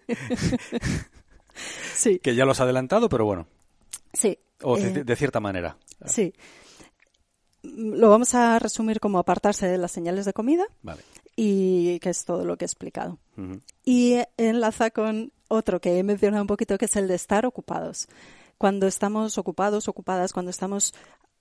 [1.95, 2.19] sí.
[2.19, 3.47] Que ya lo has adelantado, pero bueno.
[4.13, 4.37] Sí.
[4.63, 5.77] O de, eh, cierta manera.
[6.05, 6.35] Sí.
[7.63, 10.67] Lo vamos a resumir como apartarse de las señales de comida.
[10.83, 11.03] Vale.
[11.37, 13.21] Y que es todo lo que he explicado.
[13.85, 18.09] Y enlaza con otro que he mencionado un poquito, que es el de estar ocupados.
[18.59, 20.95] Cuando estamos ocupados, ocupadas, cuando estamos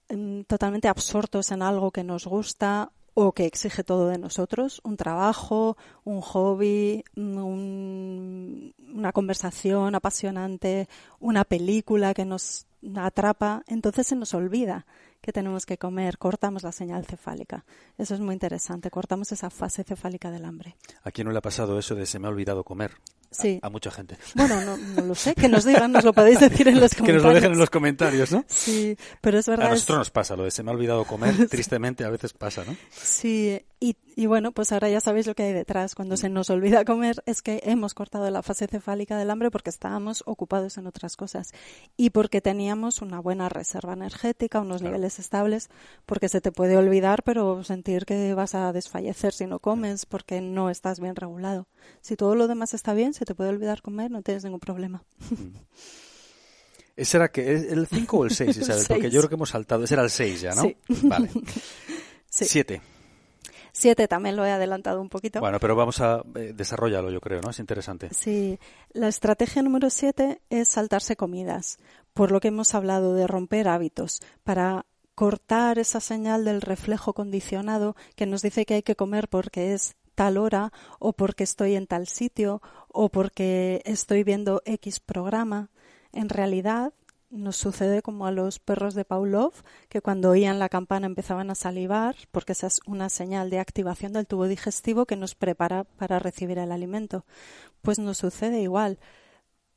[0.10, 4.96] mm, totalmente absortos en algo que nos gusta o que exige todo de nosotros, un
[4.96, 10.88] trabajo, un hobby, una conversación apasionante,
[11.20, 14.86] una película que nos atrapa, entonces se nos olvida
[15.22, 17.66] que tenemos que comer, cortamos la señal cefálica.
[17.98, 20.78] Eso es muy interesante, cortamos esa fase cefálica del hambre.
[21.04, 22.92] ¿A quién no le ha pasado eso de se me ha olvidado comer?
[23.32, 23.60] Sí.
[23.62, 24.18] A, mucha gente.
[24.36, 27.06] Bueno, no, lo sé, que nos digan, nos lo podéis decir en los comentarios.
[27.06, 28.46] que nos lo dejen en los comentarios, ¿no?
[28.48, 29.68] Sí, pero es verdad.
[29.68, 32.64] A nosotros nos pasa lo de se me ha olvidado comer, tristemente a veces pasa,
[32.66, 32.76] ¿no?
[32.92, 35.94] Sí, y, y, bueno, pues ahora ya sabéis lo que hay detrás.
[35.94, 39.70] Cuando se nos olvida comer es que hemos cortado la fase cefálica del hambre porque
[39.70, 41.52] estábamos ocupados en otras cosas
[41.96, 45.70] y porque teníamos una buena reserva energética, unos niveles estables,
[46.06, 50.42] porque se te puede olvidar, pero sentir que vas a desfallecer si no comes porque
[50.42, 51.68] no estás bien regulado.
[52.02, 55.04] Si todo lo demás está bien, se te puede olvidar comer, no tienes ningún problema.
[55.30, 55.56] Mm.
[56.98, 58.86] ¿Ese era que el 5 o el 6, Isabel?
[58.88, 59.84] Porque yo creo que hemos saltado.
[59.84, 60.64] Ese era el 6 ya, ¿no?
[60.64, 60.76] Sí.
[61.04, 61.30] Vale.
[62.30, 62.46] Sí.
[63.78, 63.88] 7.
[63.88, 65.40] 7 también lo he adelantado un poquito.
[65.40, 67.52] Bueno, pero vamos a eh, desarrollarlo, yo creo, ¿no?
[67.52, 68.10] Es interesante.
[68.14, 68.60] Sí.
[68.92, 71.78] La estrategia número 7 es saltarse comidas,
[72.14, 74.86] por lo que hemos hablado de romper hábitos, para
[75.16, 79.96] cortar esa señal del reflejo condicionado que nos dice que hay que comer porque es
[80.16, 85.70] tal hora o porque estoy en tal sitio o porque estoy viendo X programa.
[86.12, 86.94] En realidad
[87.30, 89.54] nos sucede como a los perros de Pavlov,
[89.90, 94.14] que cuando oían la campana empezaban a salivar, porque esa es una señal de activación
[94.14, 97.26] del tubo digestivo que nos prepara para recibir el alimento.
[97.82, 99.00] Pues nos sucede igual.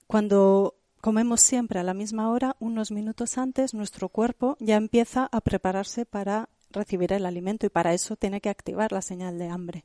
[0.07, 5.41] Cuando comemos siempre a la misma hora, unos minutos antes, nuestro cuerpo ya empieza a
[5.41, 9.83] prepararse para recibir el alimento y para eso tiene que activar la señal de hambre.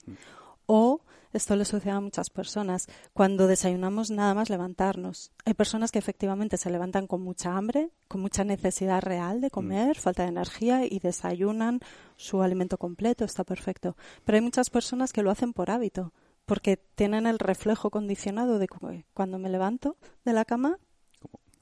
[0.68, 1.02] O
[1.38, 2.88] esto le sucede a muchas personas.
[3.14, 5.32] Cuando desayunamos nada más levantarnos.
[5.46, 9.98] Hay personas que efectivamente se levantan con mucha hambre, con mucha necesidad real de comer,
[9.98, 11.80] falta de energía y desayunan
[12.16, 13.96] su alimento completo, está perfecto.
[14.24, 16.14] Pero hay muchas personas que lo hacen por hábito,
[16.46, 18.68] porque tienen el reflejo condicionado de
[19.14, 20.78] cuando me levanto de la cama,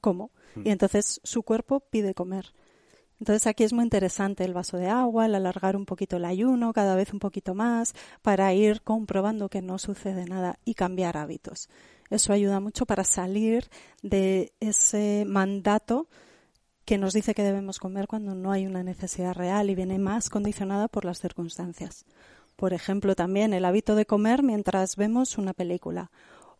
[0.00, 0.30] como.
[0.56, 2.52] Y entonces su cuerpo pide comer.
[3.24, 6.74] Entonces aquí es muy interesante el vaso de agua, el alargar un poquito el ayuno,
[6.74, 11.70] cada vez un poquito más, para ir comprobando que no sucede nada y cambiar hábitos.
[12.10, 13.70] Eso ayuda mucho para salir
[14.02, 16.06] de ese mandato
[16.84, 20.28] que nos dice que debemos comer cuando no hay una necesidad real y viene más
[20.28, 22.04] condicionada por las circunstancias.
[22.56, 26.10] Por ejemplo, también el hábito de comer mientras vemos una película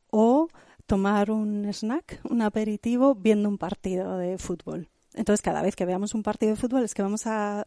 [0.08, 0.48] o
[0.86, 4.88] tomar un snack, un aperitivo viendo un partido de fútbol.
[5.14, 7.66] Entonces, cada vez que veamos un partido de fútbol es que vamos a,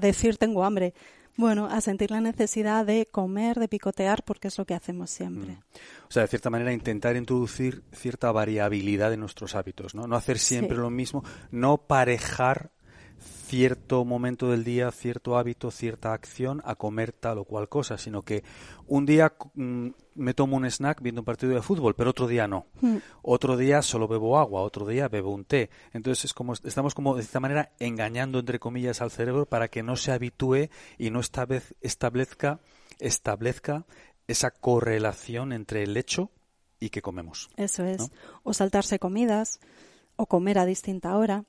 [0.00, 0.94] decir tengo hambre.
[1.38, 5.52] Bueno, a sentir la necesidad de comer, de picotear, porque es lo que hacemos siempre.
[5.52, 5.60] Mm.
[6.08, 10.06] O sea, de cierta manera, intentar introducir cierta variabilidad en nuestros hábitos, ¿no?
[10.06, 12.70] No hacer siempre lo mismo, no parejar
[13.46, 18.22] cierto momento del día, cierto hábito, cierta acción a comer tal o cual cosa, sino
[18.22, 18.42] que
[18.86, 22.48] un día mm, me tomo un snack viendo un partido de fútbol, pero otro día
[22.48, 22.66] no.
[22.80, 22.96] Hmm.
[23.22, 25.70] Otro día solo bebo agua, otro día bebo un té.
[25.92, 29.82] Entonces es como estamos como de esta manera engañando entre comillas al cerebro para que
[29.82, 32.60] no se habitúe y no establezca
[32.98, 33.84] establezca
[34.26, 36.30] esa correlación entre el hecho
[36.80, 37.48] y que comemos.
[37.56, 38.10] Eso es.
[38.42, 39.60] O saltarse comidas
[40.16, 41.44] o comer a distinta hora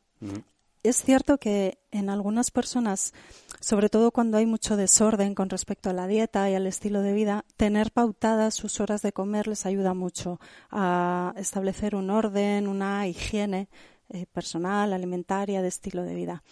[0.87, 3.13] es cierto que en algunas personas,
[3.59, 7.13] sobre todo cuando hay mucho desorden con respecto a la dieta y al estilo de
[7.13, 13.07] vida, tener pautadas sus horas de comer les ayuda mucho a establecer un orden, una
[13.07, 13.69] higiene
[14.09, 16.43] eh, personal, alimentaria, de estilo de vida.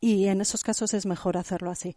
[0.00, 1.96] Y en esos casos es mejor hacerlo así.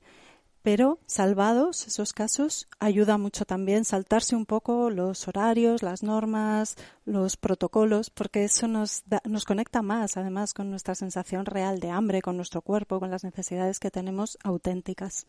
[0.63, 7.35] Pero salvados esos casos, ayuda mucho también saltarse un poco los horarios, las normas, los
[7.35, 12.37] protocolos, porque eso nos, nos conecta más, además, con nuestra sensación real de hambre, con
[12.37, 15.27] nuestro cuerpo, con las necesidades que tenemos auténticas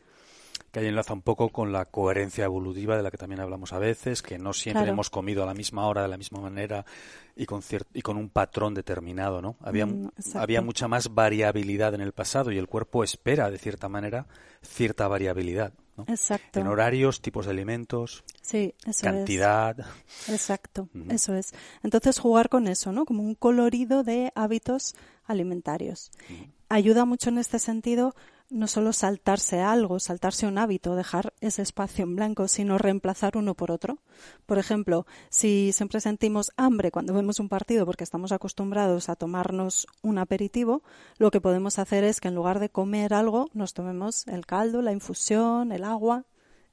[0.74, 3.78] que ahí enlaza un poco con la coherencia evolutiva de la que también hablamos a
[3.78, 6.84] veces, que no siempre hemos comido a la misma hora, de la misma manera
[7.36, 9.54] y con, y con un patrón determinado, ¿no?
[9.60, 13.88] Había, mm, había mucha más variabilidad en el pasado y el cuerpo espera, de cierta
[13.88, 14.26] manera,
[14.62, 15.74] cierta variabilidad.
[15.96, 16.06] ¿no?
[16.08, 16.58] Exacto.
[16.58, 19.76] En horarios, tipos de alimentos, sí, cantidad.
[20.28, 21.54] Exacto, eso es.
[21.84, 23.04] Entonces jugar con eso, ¿no?
[23.04, 26.10] Como un colorido de hábitos alimentarios.
[26.68, 28.16] Ayuda mucho en este sentido
[28.54, 33.54] no solo saltarse algo, saltarse un hábito, dejar ese espacio en blanco, sino reemplazar uno
[33.54, 33.98] por otro.
[34.46, 39.88] Por ejemplo, si siempre sentimos hambre cuando vemos un partido porque estamos acostumbrados a tomarnos
[40.02, 40.84] un aperitivo,
[41.18, 44.82] lo que podemos hacer es que en lugar de comer algo, nos tomemos el caldo,
[44.82, 46.24] la infusión, el agua,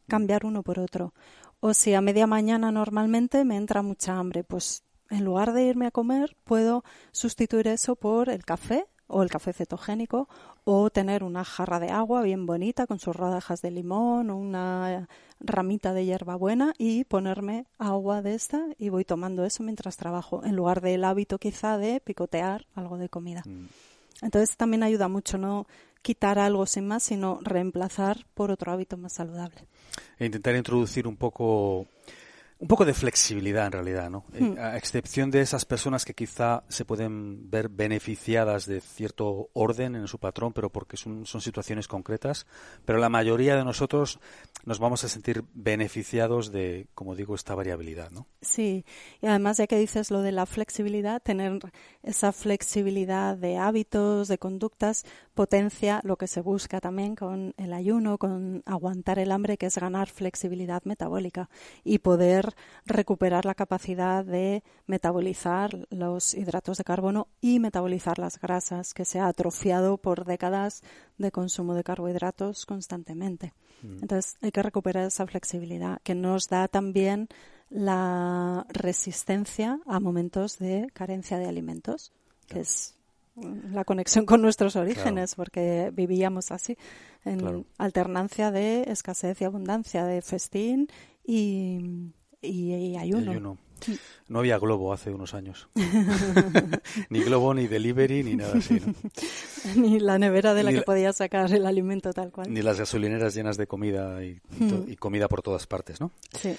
[0.08, 1.16] cambiar uno por otro.
[1.62, 5.88] O si a media mañana normalmente me entra mucha hambre, pues en lugar de irme
[5.88, 10.28] a comer, puedo sustituir eso por el café o el café cetogénico,
[10.64, 15.08] o tener una jarra de agua bien bonita con sus rodajas de limón o una
[15.40, 20.56] ramita de hierbabuena y ponerme agua de esta y voy tomando eso mientras trabajo, en
[20.56, 23.44] lugar del hábito quizá de picotear algo de comida.
[23.46, 23.68] Mm.
[24.22, 25.68] Entonces también ayuda mucho no
[26.02, 29.68] quitar algo sin más, sino reemplazar por otro hábito más saludable.
[30.18, 31.88] E intentar introducir un poco
[32.62, 34.24] un poco de flexibilidad en realidad, ¿no?
[34.40, 34.56] Hmm.
[34.60, 40.08] A excepción de esas personas que quizá se pueden ver beneficiadas de cierto orden en
[40.08, 42.46] su patrón, pero porque son, son situaciones concretas,
[42.86, 44.20] pero la mayoría de nosotros
[44.64, 48.28] nos vamos a sentir beneficiados de, como digo, esta variabilidad, ¿no?
[48.42, 48.86] Sí,
[49.22, 51.60] y además ya que dices lo de la flexibilidad, tener
[52.04, 58.20] esa flexibilidad de hábitos, de conductas, potencia lo que se busca también con el ayuno,
[58.20, 61.50] con aguantar el hambre, que es ganar flexibilidad metabólica
[61.84, 62.51] y poder
[62.86, 69.20] recuperar la capacidad de metabolizar los hidratos de carbono y metabolizar las grasas, que se
[69.20, 70.84] ha atrofiado por décadas
[71.18, 73.54] de consumo de carbohidratos constantemente.
[73.82, 74.04] Mm.
[74.04, 77.28] Entonces hay que recuperar esa flexibilidad que nos da también
[77.70, 82.12] la resistencia a momentos de carencia de alimentos,
[82.48, 82.96] que es
[83.36, 86.78] la conexión con nuestros orígenes, porque vivíamos así,
[87.24, 90.88] en alternancia de escasez y abundancia, de festín
[91.24, 92.12] y,
[92.42, 93.58] y, ayuno.
[94.28, 95.70] No había Globo hace unos años.
[97.10, 98.80] ni Globo, ni Delivery, ni nada así.
[99.76, 102.54] ni la nevera de la que podías sacar el alimento tal cual.
[102.54, 104.40] Ni las gasolineras llenas de comida y,
[104.88, 106.12] y comida por todas partes, ¿no?
[106.40, 106.56] Sí.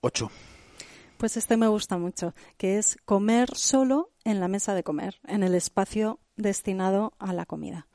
[0.00, 0.30] Ocho.
[1.18, 5.44] Pues este me gusta mucho, que es comer solo en la mesa de comer, en
[5.44, 7.86] el espacio destinado a la comida.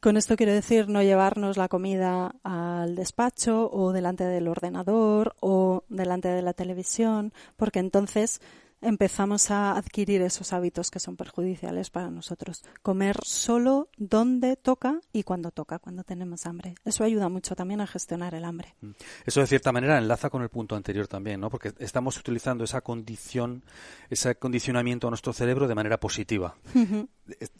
[0.00, 5.84] Con esto quiero decir no llevarnos la comida al despacho o delante del ordenador o
[5.90, 8.40] delante de la televisión, porque entonces
[8.82, 12.62] empezamos a adquirir esos hábitos que son perjudiciales para nosotros.
[12.82, 16.74] Comer solo donde toca y cuando toca, cuando tenemos hambre.
[16.84, 18.74] Eso ayuda mucho también a gestionar el hambre.
[18.80, 18.90] Mm.
[19.26, 21.50] Eso de cierta manera enlaza con el punto anterior también, ¿no?
[21.50, 23.62] Porque estamos utilizando esa condición,
[24.08, 26.56] ese condicionamiento a nuestro cerebro de manera positiva.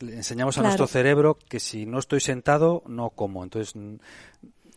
[0.01, 3.45] Le enseñamos a nuestro cerebro que si no estoy sentado, no como.
[3.45, 3.75] Entonces,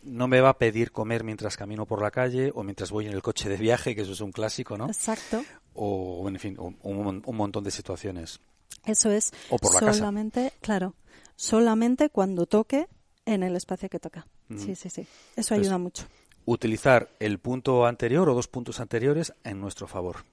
[0.04, 3.12] no me va a pedir comer mientras camino por la calle o mientras voy en
[3.12, 4.86] el coche de viaje, que eso es un clásico, ¿no?
[4.86, 5.44] Exacto.
[5.74, 8.40] O, en fin, un, montón de situaciones.
[8.84, 9.32] Eso es.
[9.50, 10.94] O por la solamente, claro,
[11.36, 12.86] solamente cuando toque
[13.24, 14.26] en el espacio que toca.
[14.56, 15.06] Sí, sí, sí.
[15.36, 16.06] Eso ayuda mucho.
[16.44, 20.24] Utilizar el punto anterior o dos puntos anteriores en nuestro favor.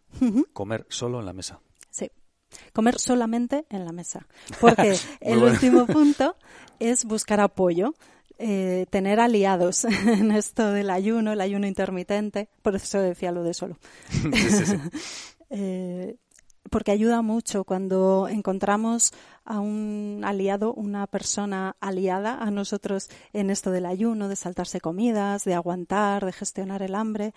[0.53, 1.61] Comer solo en la mesa.
[1.89, 2.11] Sí.
[2.73, 4.27] Comer solamente en la mesa.
[4.59, 6.35] Porque el último punto
[6.79, 7.93] es buscar apoyo.
[8.43, 13.53] Eh, tener aliados en esto del ayuno, el ayuno intermitente, por eso decía lo de
[13.53, 13.77] solo.
[15.53, 16.15] Eh,
[16.69, 19.11] porque ayuda mucho cuando encontramos
[19.43, 25.43] a un aliado, una persona aliada a nosotros en esto del ayuno, de saltarse comidas,
[25.43, 27.33] de aguantar, de gestionar el hambre.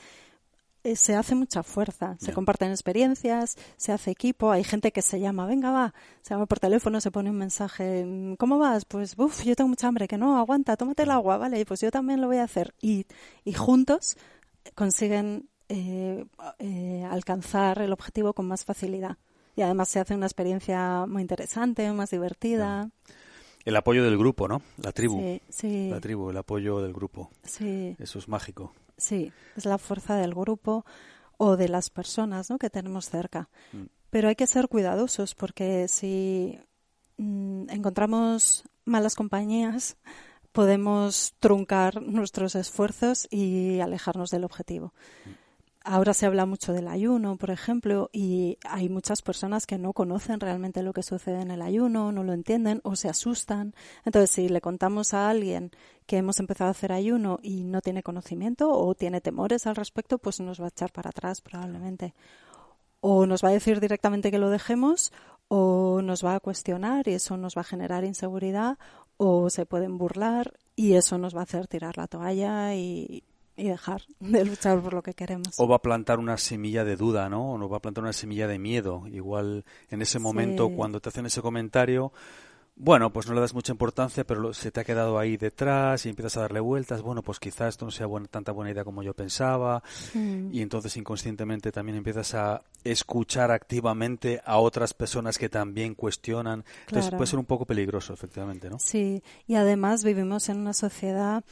[0.84, 5.18] Eh, se hace mucha fuerza, se comparten experiencias, se hace equipo, hay gente que se
[5.18, 8.84] llama, venga va, se llama por teléfono, se pone un mensaje, ¿cómo vas?
[8.84, 11.90] Pues, uff, yo tengo mucha hambre, que no, aguanta, tómate el agua, vale, pues yo
[11.90, 12.74] también lo voy a hacer.
[12.82, 13.06] Y,
[13.44, 14.18] y juntos
[14.74, 16.26] consiguen eh,
[16.58, 19.16] eh, alcanzar el objetivo con más facilidad.
[19.56, 22.90] Y además se hace una experiencia muy interesante, más divertida.
[23.64, 24.60] El apoyo del grupo, ¿no?
[24.76, 25.18] La tribu.
[25.18, 25.88] Sí, sí.
[25.90, 27.30] La tribu, el apoyo del grupo.
[27.42, 27.96] Sí.
[27.98, 28.74] Eso es mágico.
[28.96, 30.84] Sí, es la fuerza del grupo
[31.36, 32.58] o de las personas ¿no?
[32.58, 33.48] que tenemos cerca.
[33.72, 33.84] Mm.
[34.10, 36.58] Pero hay que ser cuidadosos porque si
[37.16, 39.96] mm, encontramos malas compañías,
[40.52, 44.94] podemos truncar nuestros esfuerzos y alejarnos del objetivo.
[45.24, 45.43] Mm.
[45.86, 50.40] Ahora se habla mucho del ayuno, por ejemplo, y hay muchas personas que no conocen
[50.40, 53.74] realmente lo que sucede en el ayuno, no lo entienden o se asustan.
[54.06, 55.72] Entonces, si le contamos a alguien
[56.06, 60.16] que hemos empezado a hacer ayuno y no tiene conocimiento o tiene temores al respecto,
[60.16, 62.14] pues nos va a echar para atrás probablemente.
[63.00, 65.12] O nos va a decir directamente que lo dejemos
[65.48, 68.78] o nos va a cuestionar y eso nos va a generar inseguridad
[69.18, 73.22] o se pueden burlar y eso nos va a hacer tirar la toalla y,
[73.56, 75.48] y dejar de luchar por lo que queremos.
[75.58, 77.52] O va a plantar una semilla de duda, ¿no?
[77.52, 79.04] O nos va a plantar una semilla de miedo.
[79.08, 82.12] Igual en ese momento, cuando te hacen ese comentario,
[82.76, 86.08] bueno, pues no le das mucha importancia, pero se te ha quedado ahí detrás y
[86.08, 87.02] empiezas a darle vueltas.
[87.02, 89.82] Bueno, pues quizás esto no sea tanta buena idea como yo pensaba.
[90.12, 90.52] Mm.
[90.52, 96.64] Y entonces inconscientemente también empiezas a escuchar activamente a otras personas que también cuestionan.
[96.88, 98.78] Entonces puede ser un poco peligroso, efectivamente, ¿no?
[98.80, 101.44] Sí, y además vivimos en una sociedad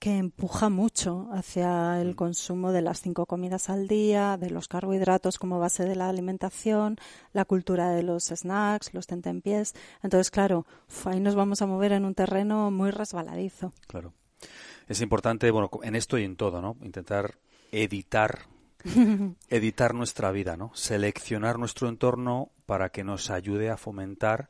[0.00, 2.14] que empuja mucho hacia el mm.
[2.14, 6.96] consumo de las cinco comidas al día, de los carbohidratos como base de la alimentación,
[7.32, 9.74] la cultura de los snacks, los tentempiés.
[10.02, 10.66] Entonces, claro,
[11.04, 13.72] ahí nos vamos a mover en un terreno muy resbaladizo.
[13.86, 14.14] Claro.
[14.88, 16.76] Es importante, bueno, en esto y en todo, ¿no?
[16.82, 17.38] Intentar
[17.70, 18.46] editar
[19.50, 20.72] editar nuestra vida, ¿no?
[20.74, 24.48] Seleccionar nuestro entorno para que nos ayude a fomentar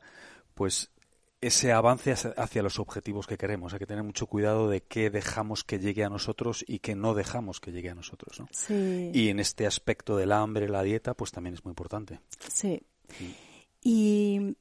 [0.55, 0.91] pues
[1.41, 3.73] ese avance hacia los objetivos que queremos.
[3.73, 7.15] Hay que tener mucho cuidado de qué dejamos que llegue a nosotros y qué no
[7.15, 8.39] dejamos que llegue a nosotros.
[8.39, 8.47] ¿no?
[9.13, 12.19] Y en este aspecto del hambre, la dieta, pues también es muy importante.
[12.47, 12.83] Sí.
[13.83, 14.55] Y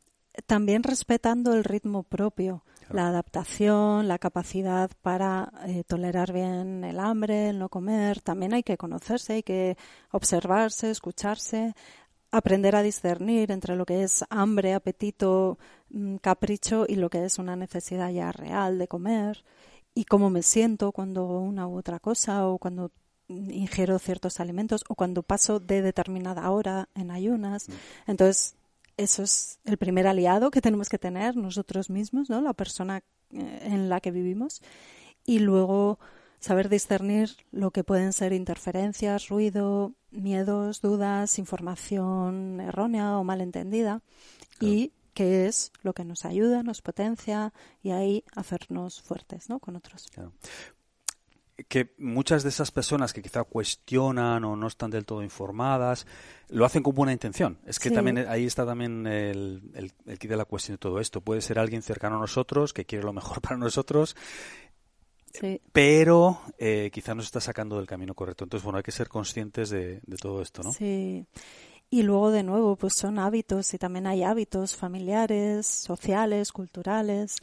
[0.47, 7.51] también respetando el ritmo propio, la adaptación, la capacidad para eh, tolerar bien el hambre,
[7.51, 8.20] el no comer.
[8.22, 9.76] También hay que conocerse, hay que
[10.11, 11.74] observarse, escucharse
[12.31, 15.59] aprender a discernir entre lo que es hambre, apetito,
[15.91, 19.45] mm, capricho y lo que es una necesidad ya real de comer
[19.95, 22.93] y cómo me siento cuando una u otra cosa o cuando
[23.28, 27.68] ingiero ciertos alimentos o cuando paso de determinada hora en ayunas.
[27.68, 27.72] Mm.
[28.09, 28.57] Entonces,
[28.97, 32.41] eso es el primer aliado que tenemos que tener nosotros mismos, ¿no?
[32.41, 33.03] La persona
[33.33, 34.62] eh, en la que vivimos.
[35.24, 35.99] Y luego
[36.39, 44.02] saber discernir lo que pueden ser interferencias, ruido, miedos, dudas, información errónea o malentendida
[44.61, 47.52] y qué es lo que nos ayuda, nos potencia
[47.82, 49.58] y ahí hacernos fuertes ¿no?
[49.58, 50.06] con otros.
[51.68, 56.06] que muchas de esas personas que quizá cuestionan o no están del todo informadas
[56.48, 57.58] lo hacen con buena intención.
[57.66, 61.20] Es que también ahí está también el, el, el de la cuestión de todo esto.
[61.20, 64.16] Puede ser alguien cercano a nosotros que quiere lo mejor para nosotros
[65.72, 68.45] pero eh, quizá nos está sacando del camino correcto.
[68.45, 70.72] Entonces, bueno, hay que ser conscientes de, todo esto, ¿no?
[70.72, 71.26] Sí.
[71.91, 77.37] Y luego, de nuevo, pues son hábitos y también hay hábitos familiares, sociales, culturales.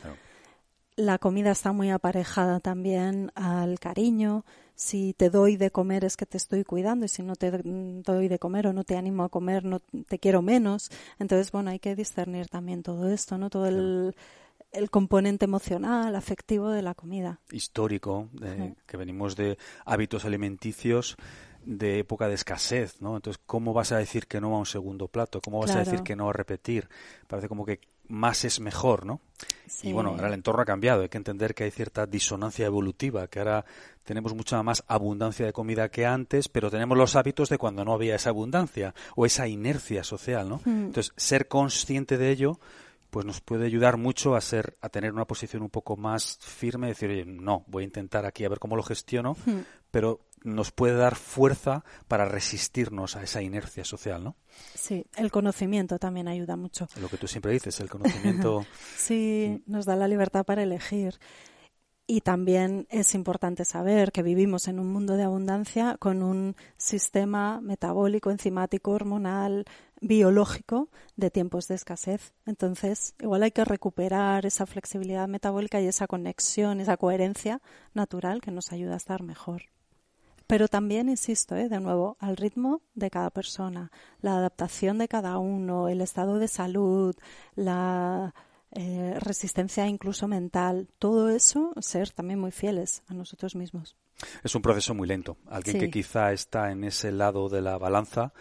[0.95, 4.45] La comida está muy aparejada también al cariño.
[4.73, 8.27] Si te doy de comer es que te estoy cuidando y si no te doy
[8.27, 10.91] de comer o no te animo a comer, no te quiero menos.
[11.19, 13.49] Entonces, bueno, hay que discernir también todo esto, ¿no?
[13.49, 14.15] Todo el
[14.77, 17.39] el componente emocional, afectivo de la comida.
[17.51, 18.29] Histórico,
[18.85, 21.17] que venimos de hábitos alimenticios
[21.65, 23.17] de época de escasez, ¿no?
[23.17, 25.41] Entonces, ¿cómo vas a decir que no a un segundo plato?
[25.41, 26.87] ¿Cómo vas a decir que no a repetir?
[27.27, 29.19] Parece como que más es mejor, ¿no?
[29.83, 33.27] Y bueno, ahora el entorno ha cambiado, hay que entender que hay cierta disonancia evolutiva,
[33.27, 33.65] que ahora
[34.05, 37.93] tenemos mucha más abundancia de comida que antes, pero tenemos los hábitos de cuando no
[37.93, 40.61] había esa abundancia o esa inercia social, ¿no?
[40.63, 40.85] Hmm.
[40.85, 42.59] Entonces, ser consciente de ello
[43.09, 46.87] pues nos puede ayudar mucho a ser a tener una posición un poco más firme,
[46.87, 49.59] decir, oye, no, voy a intentar aquí a ver cómo lo gestiono, hmm.
[49.91, 54.35] pero nos puede dar fuerza para resistirnos a esa inercia social, ¿no?
[54.75, 56.87] Sí, el conocimiento también ayuda mucho.
[57.01, 58.65] Lo que tú siempre dices, el conocimiento.
[58.97, 61.19] sí, nos da la libertad para elegir.
[62.09, 67.59] Y también es importante saber que vivimos en un mundo de abundancia con un sistema
[67.59, 69.65] metabólico, enzimático, hormonal,
[70.01, 72.33] biológico de tiempos de escasez.
[72.45, 77.61] Entonces, igual hay que recuperar esa flexibilidad metabólica y esa conexión, esa coherencia
[77.93, 79.63] natural que nos ayuda a estar mejor.
[80.47, 81.67] Pero también, insisto, ¿eh?
[81.67, 83.91] de nuevo, al ritmo de cada persona,
[84.21, 87.13] la adaptación de cada uno, el estado de salud,
[87.55, 88.33] la
[88.71, 93.97] eh, resistencia incluso mental, todo eso, ser también muy fieles a nosotros mismos.
[94.41, 95.37] Es un proceso muy lento.
[95.47, 98.33] Alguien que quizá está en ese lado de la balanza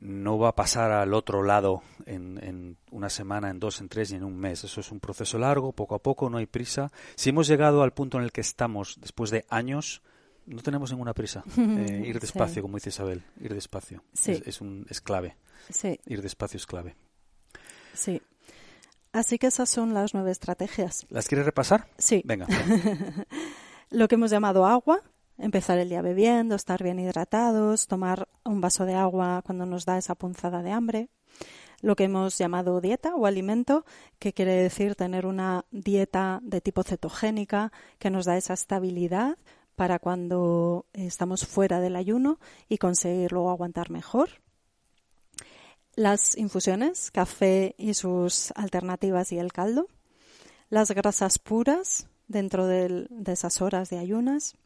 [0.00, 4.10] no va a pasar al otro lado en, en, una semana, en dos, en tres
[4.12, 4.64] y en un mes.
[4.64, 6.90] Eso es un proceso largo, poco a poco, no hay prisa.
[7.16, 10.02] Si hemos llegado al punto en el que estamos después de años,
[10.46, 11.42] no tenemos ninguna prisa.
[11.58, 14.02] Eh, ir despacio, como dice Isabel, ir despacio.
[14.24, 15.36] Es, un, es clave.
[16.06, 16.96] Ir despacio es clave.
[17.94, 18.22] Sí.
[19.12, 21.06] Así que esas son las nueve estrategias.
[21.08, 21.88] ¿Las quieres repasar?
[21.98, 22.22] Sí.
[22.24, 22.46] Venga.
[23.90, 25.02] Lo que hemos llamado agua,
[25.38, 29.98] empezar el día bebiendo, estar bien hidratados, tomar un vaso de agua cuando nos da
[29.98, 31.08] esa punzada de hambre.
[31.80, 33.84] Lo que hemos llamado dieta o alimento,
[34.18, 39.38] que quiere decir tener una dieta de tipo cetogénica que nos da esa estabilidad
[39.76, 44.28] para cuando estamos fuera del ayuno y conseguir luego aguantar mejor.
[45.94, 49.86] Las infusiones, café y sus alternativas y el caldo.
[50.68, 54.56] Las grasas puras dentro de esas horas de ayunas.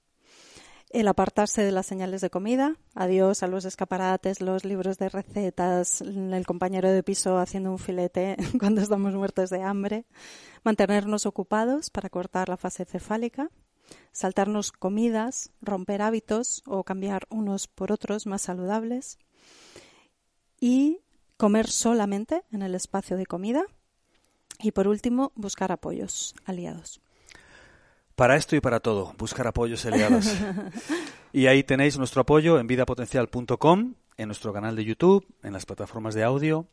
[0.93, 2.77] El apartarse de las señales de comida.
[2.95, 8.37] Adiós a los escaparates, los libros de recetas, el compañero de piso haciendo un filete
[8.61, 10.05] cuando estamos muertos de hambre.
[10.65, 13.51] Mantenernos ocupados para cortar la fase cefálica
[14.13, 19.19] saltarnos comidas, romper hábitos o cambiar unos por otros más saludables
[20.61, 21.01] y
[21.37, 23.65] comer solamente en el espacio de comida
[24.61, 27.01] y por último buscar apoyos aliados.
[28.15, 30.33] Para esto y para todo, buscar apoyos aliados.
[31.33, 36.15] y ahí tenéis nuestro apoyo en vidapotencial.com, en nuestro canal de YouTube, en las plataformas
[36.15, 36.67] de audio.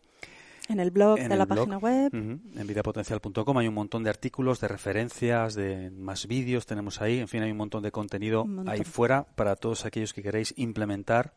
[0.67, 2.13] En el blog en de el la blog, página web.
[2.13, 7.19] en vidapotencial.com hay un montón de artículos, de referencias, de más vídeos tenemos ahí.
[7.19, 8.69] En fin, hay un montón de contenido montón.
[8.69, 11.33] ahí fuera para todos aquellos que queréis implementar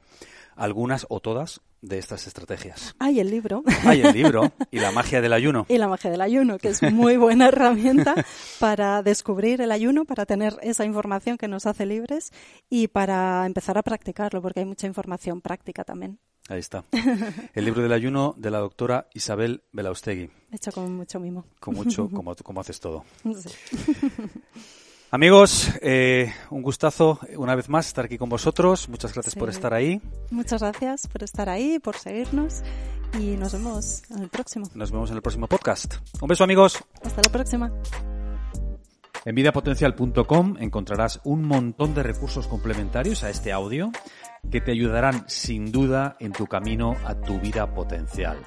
[0.56, 2.94] algunas o todas de estas estrategias.
[2.98, 3.62] Hay el libro.
[3.84, 5.66] Hay el libro y la magia del ayuno.
[5.68, 8.14] Y la magia del ayuno, que es muy buena herramienta
[8.60, 12.32] para descubrir el ayuno, para tener esa información que nos hace libres
[12.70, 16.84] y para empezar a practicarlo, porque hay mucha información práctica también, Ahí está.
[17.54, 20.28] El libro del ayuno de la doctora Isabel Belaustegui.
[20.50, 21.44] hecho con mucho mimo.
[21.60, 23.04] Con mucho, como, como haces todo.
[23.22, 23.48] Sí.
[25.14, 28.88] Amigos, eh, un gustazo una vez más estar aquí con vosotros.
[28.88, 29.38] Muchas gracias Sí.
[29.38, 30.00] por estar ahí.
[30.30, 32.62] Muchas gracias por estar ahí, por seguirnos
[33.20, 34.70] y nos vemos en el próximo.
[34.74, 35.96] Nos vemos en el próximo podcast.
[36.18, 36.82] Un beso amigos.
[37.04, 37.70] Hasta la próxima.
[39.26, 43.92] En vidapotencial.com encontrarás un montón de recursos complementarios a este audio
[44.50, 48.38] que te ayudarán sin duda en tu camino a tu vida potencial.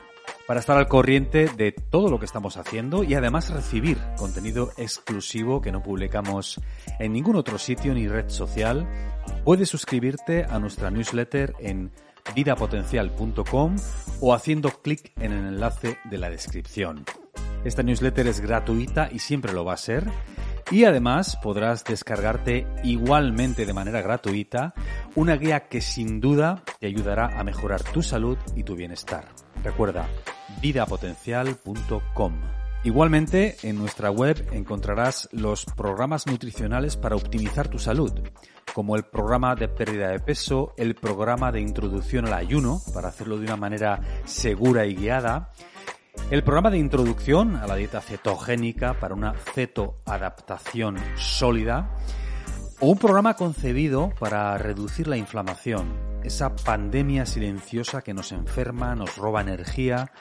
[0.48, 5.60] Para estar al corriente de todo lo que estamos haciendo y además recibir contenido exclusivo
[5.60, 6.62] que no publicamos
[7.00, 8.88] en ningún otro sitio ni red social,
[9.44, 11.92] puedes suscribirte a nuestra newsletter en
[12.36, 13.76] vidapotencial.com
[14.22, 17.06] o haciendo clic en el enlace de la descripción.
[17.64, 20.04] Esta newsletter es gratuita y siempre lo va a ser.
[20.72, 24.74] Y además podrás descargarte igualmente de manera gratuita
[25.16, 29.28] una guía que sin duda te ayudará a mejorar tu salud y tu bienestar.
[29.64, 30.08] Recuerda,
[30.62, 32.34] vidapotencial.com.
[32.84, 38.14] Igualmente, en nuestra web encontrarás los programas nutricionales para optimizar tu salud,
[38.76, 43.38] como el programa de pérdida de peso, el programa de introducción al ayuno, para hacerlo
[43.38, 45.50] de una manera segura y guiada,
[46.32, 51.90] el programa de introducción a la dieta cetogénica para una cetoadaptación sólida,
[52.80, 59.16] o un programa concebido para reducir la inflamación, esa pandemia silenciosa que nos enferma, nos
[59.18, 60.12] roba energía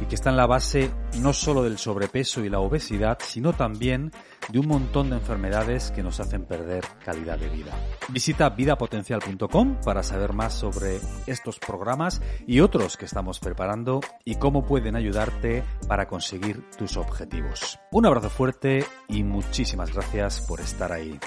[0.00, 4.12] y que está en la base no solo del sobrepeso y la obesidad, sino también
[4.48, 7.72] de un montón de enfermedades que nos hacen perder calidad de vida.
[8.08, 14.64] Visita vidapotencial.com para saber más sobre estos programas y otros que estamos preparando y cómo
[14.64, 17.78] pueden ayudarte para conseguir tus objetivos.
[17.90, 21.18] Un abrazo fuerte y muchísimas gracias por estar ahí.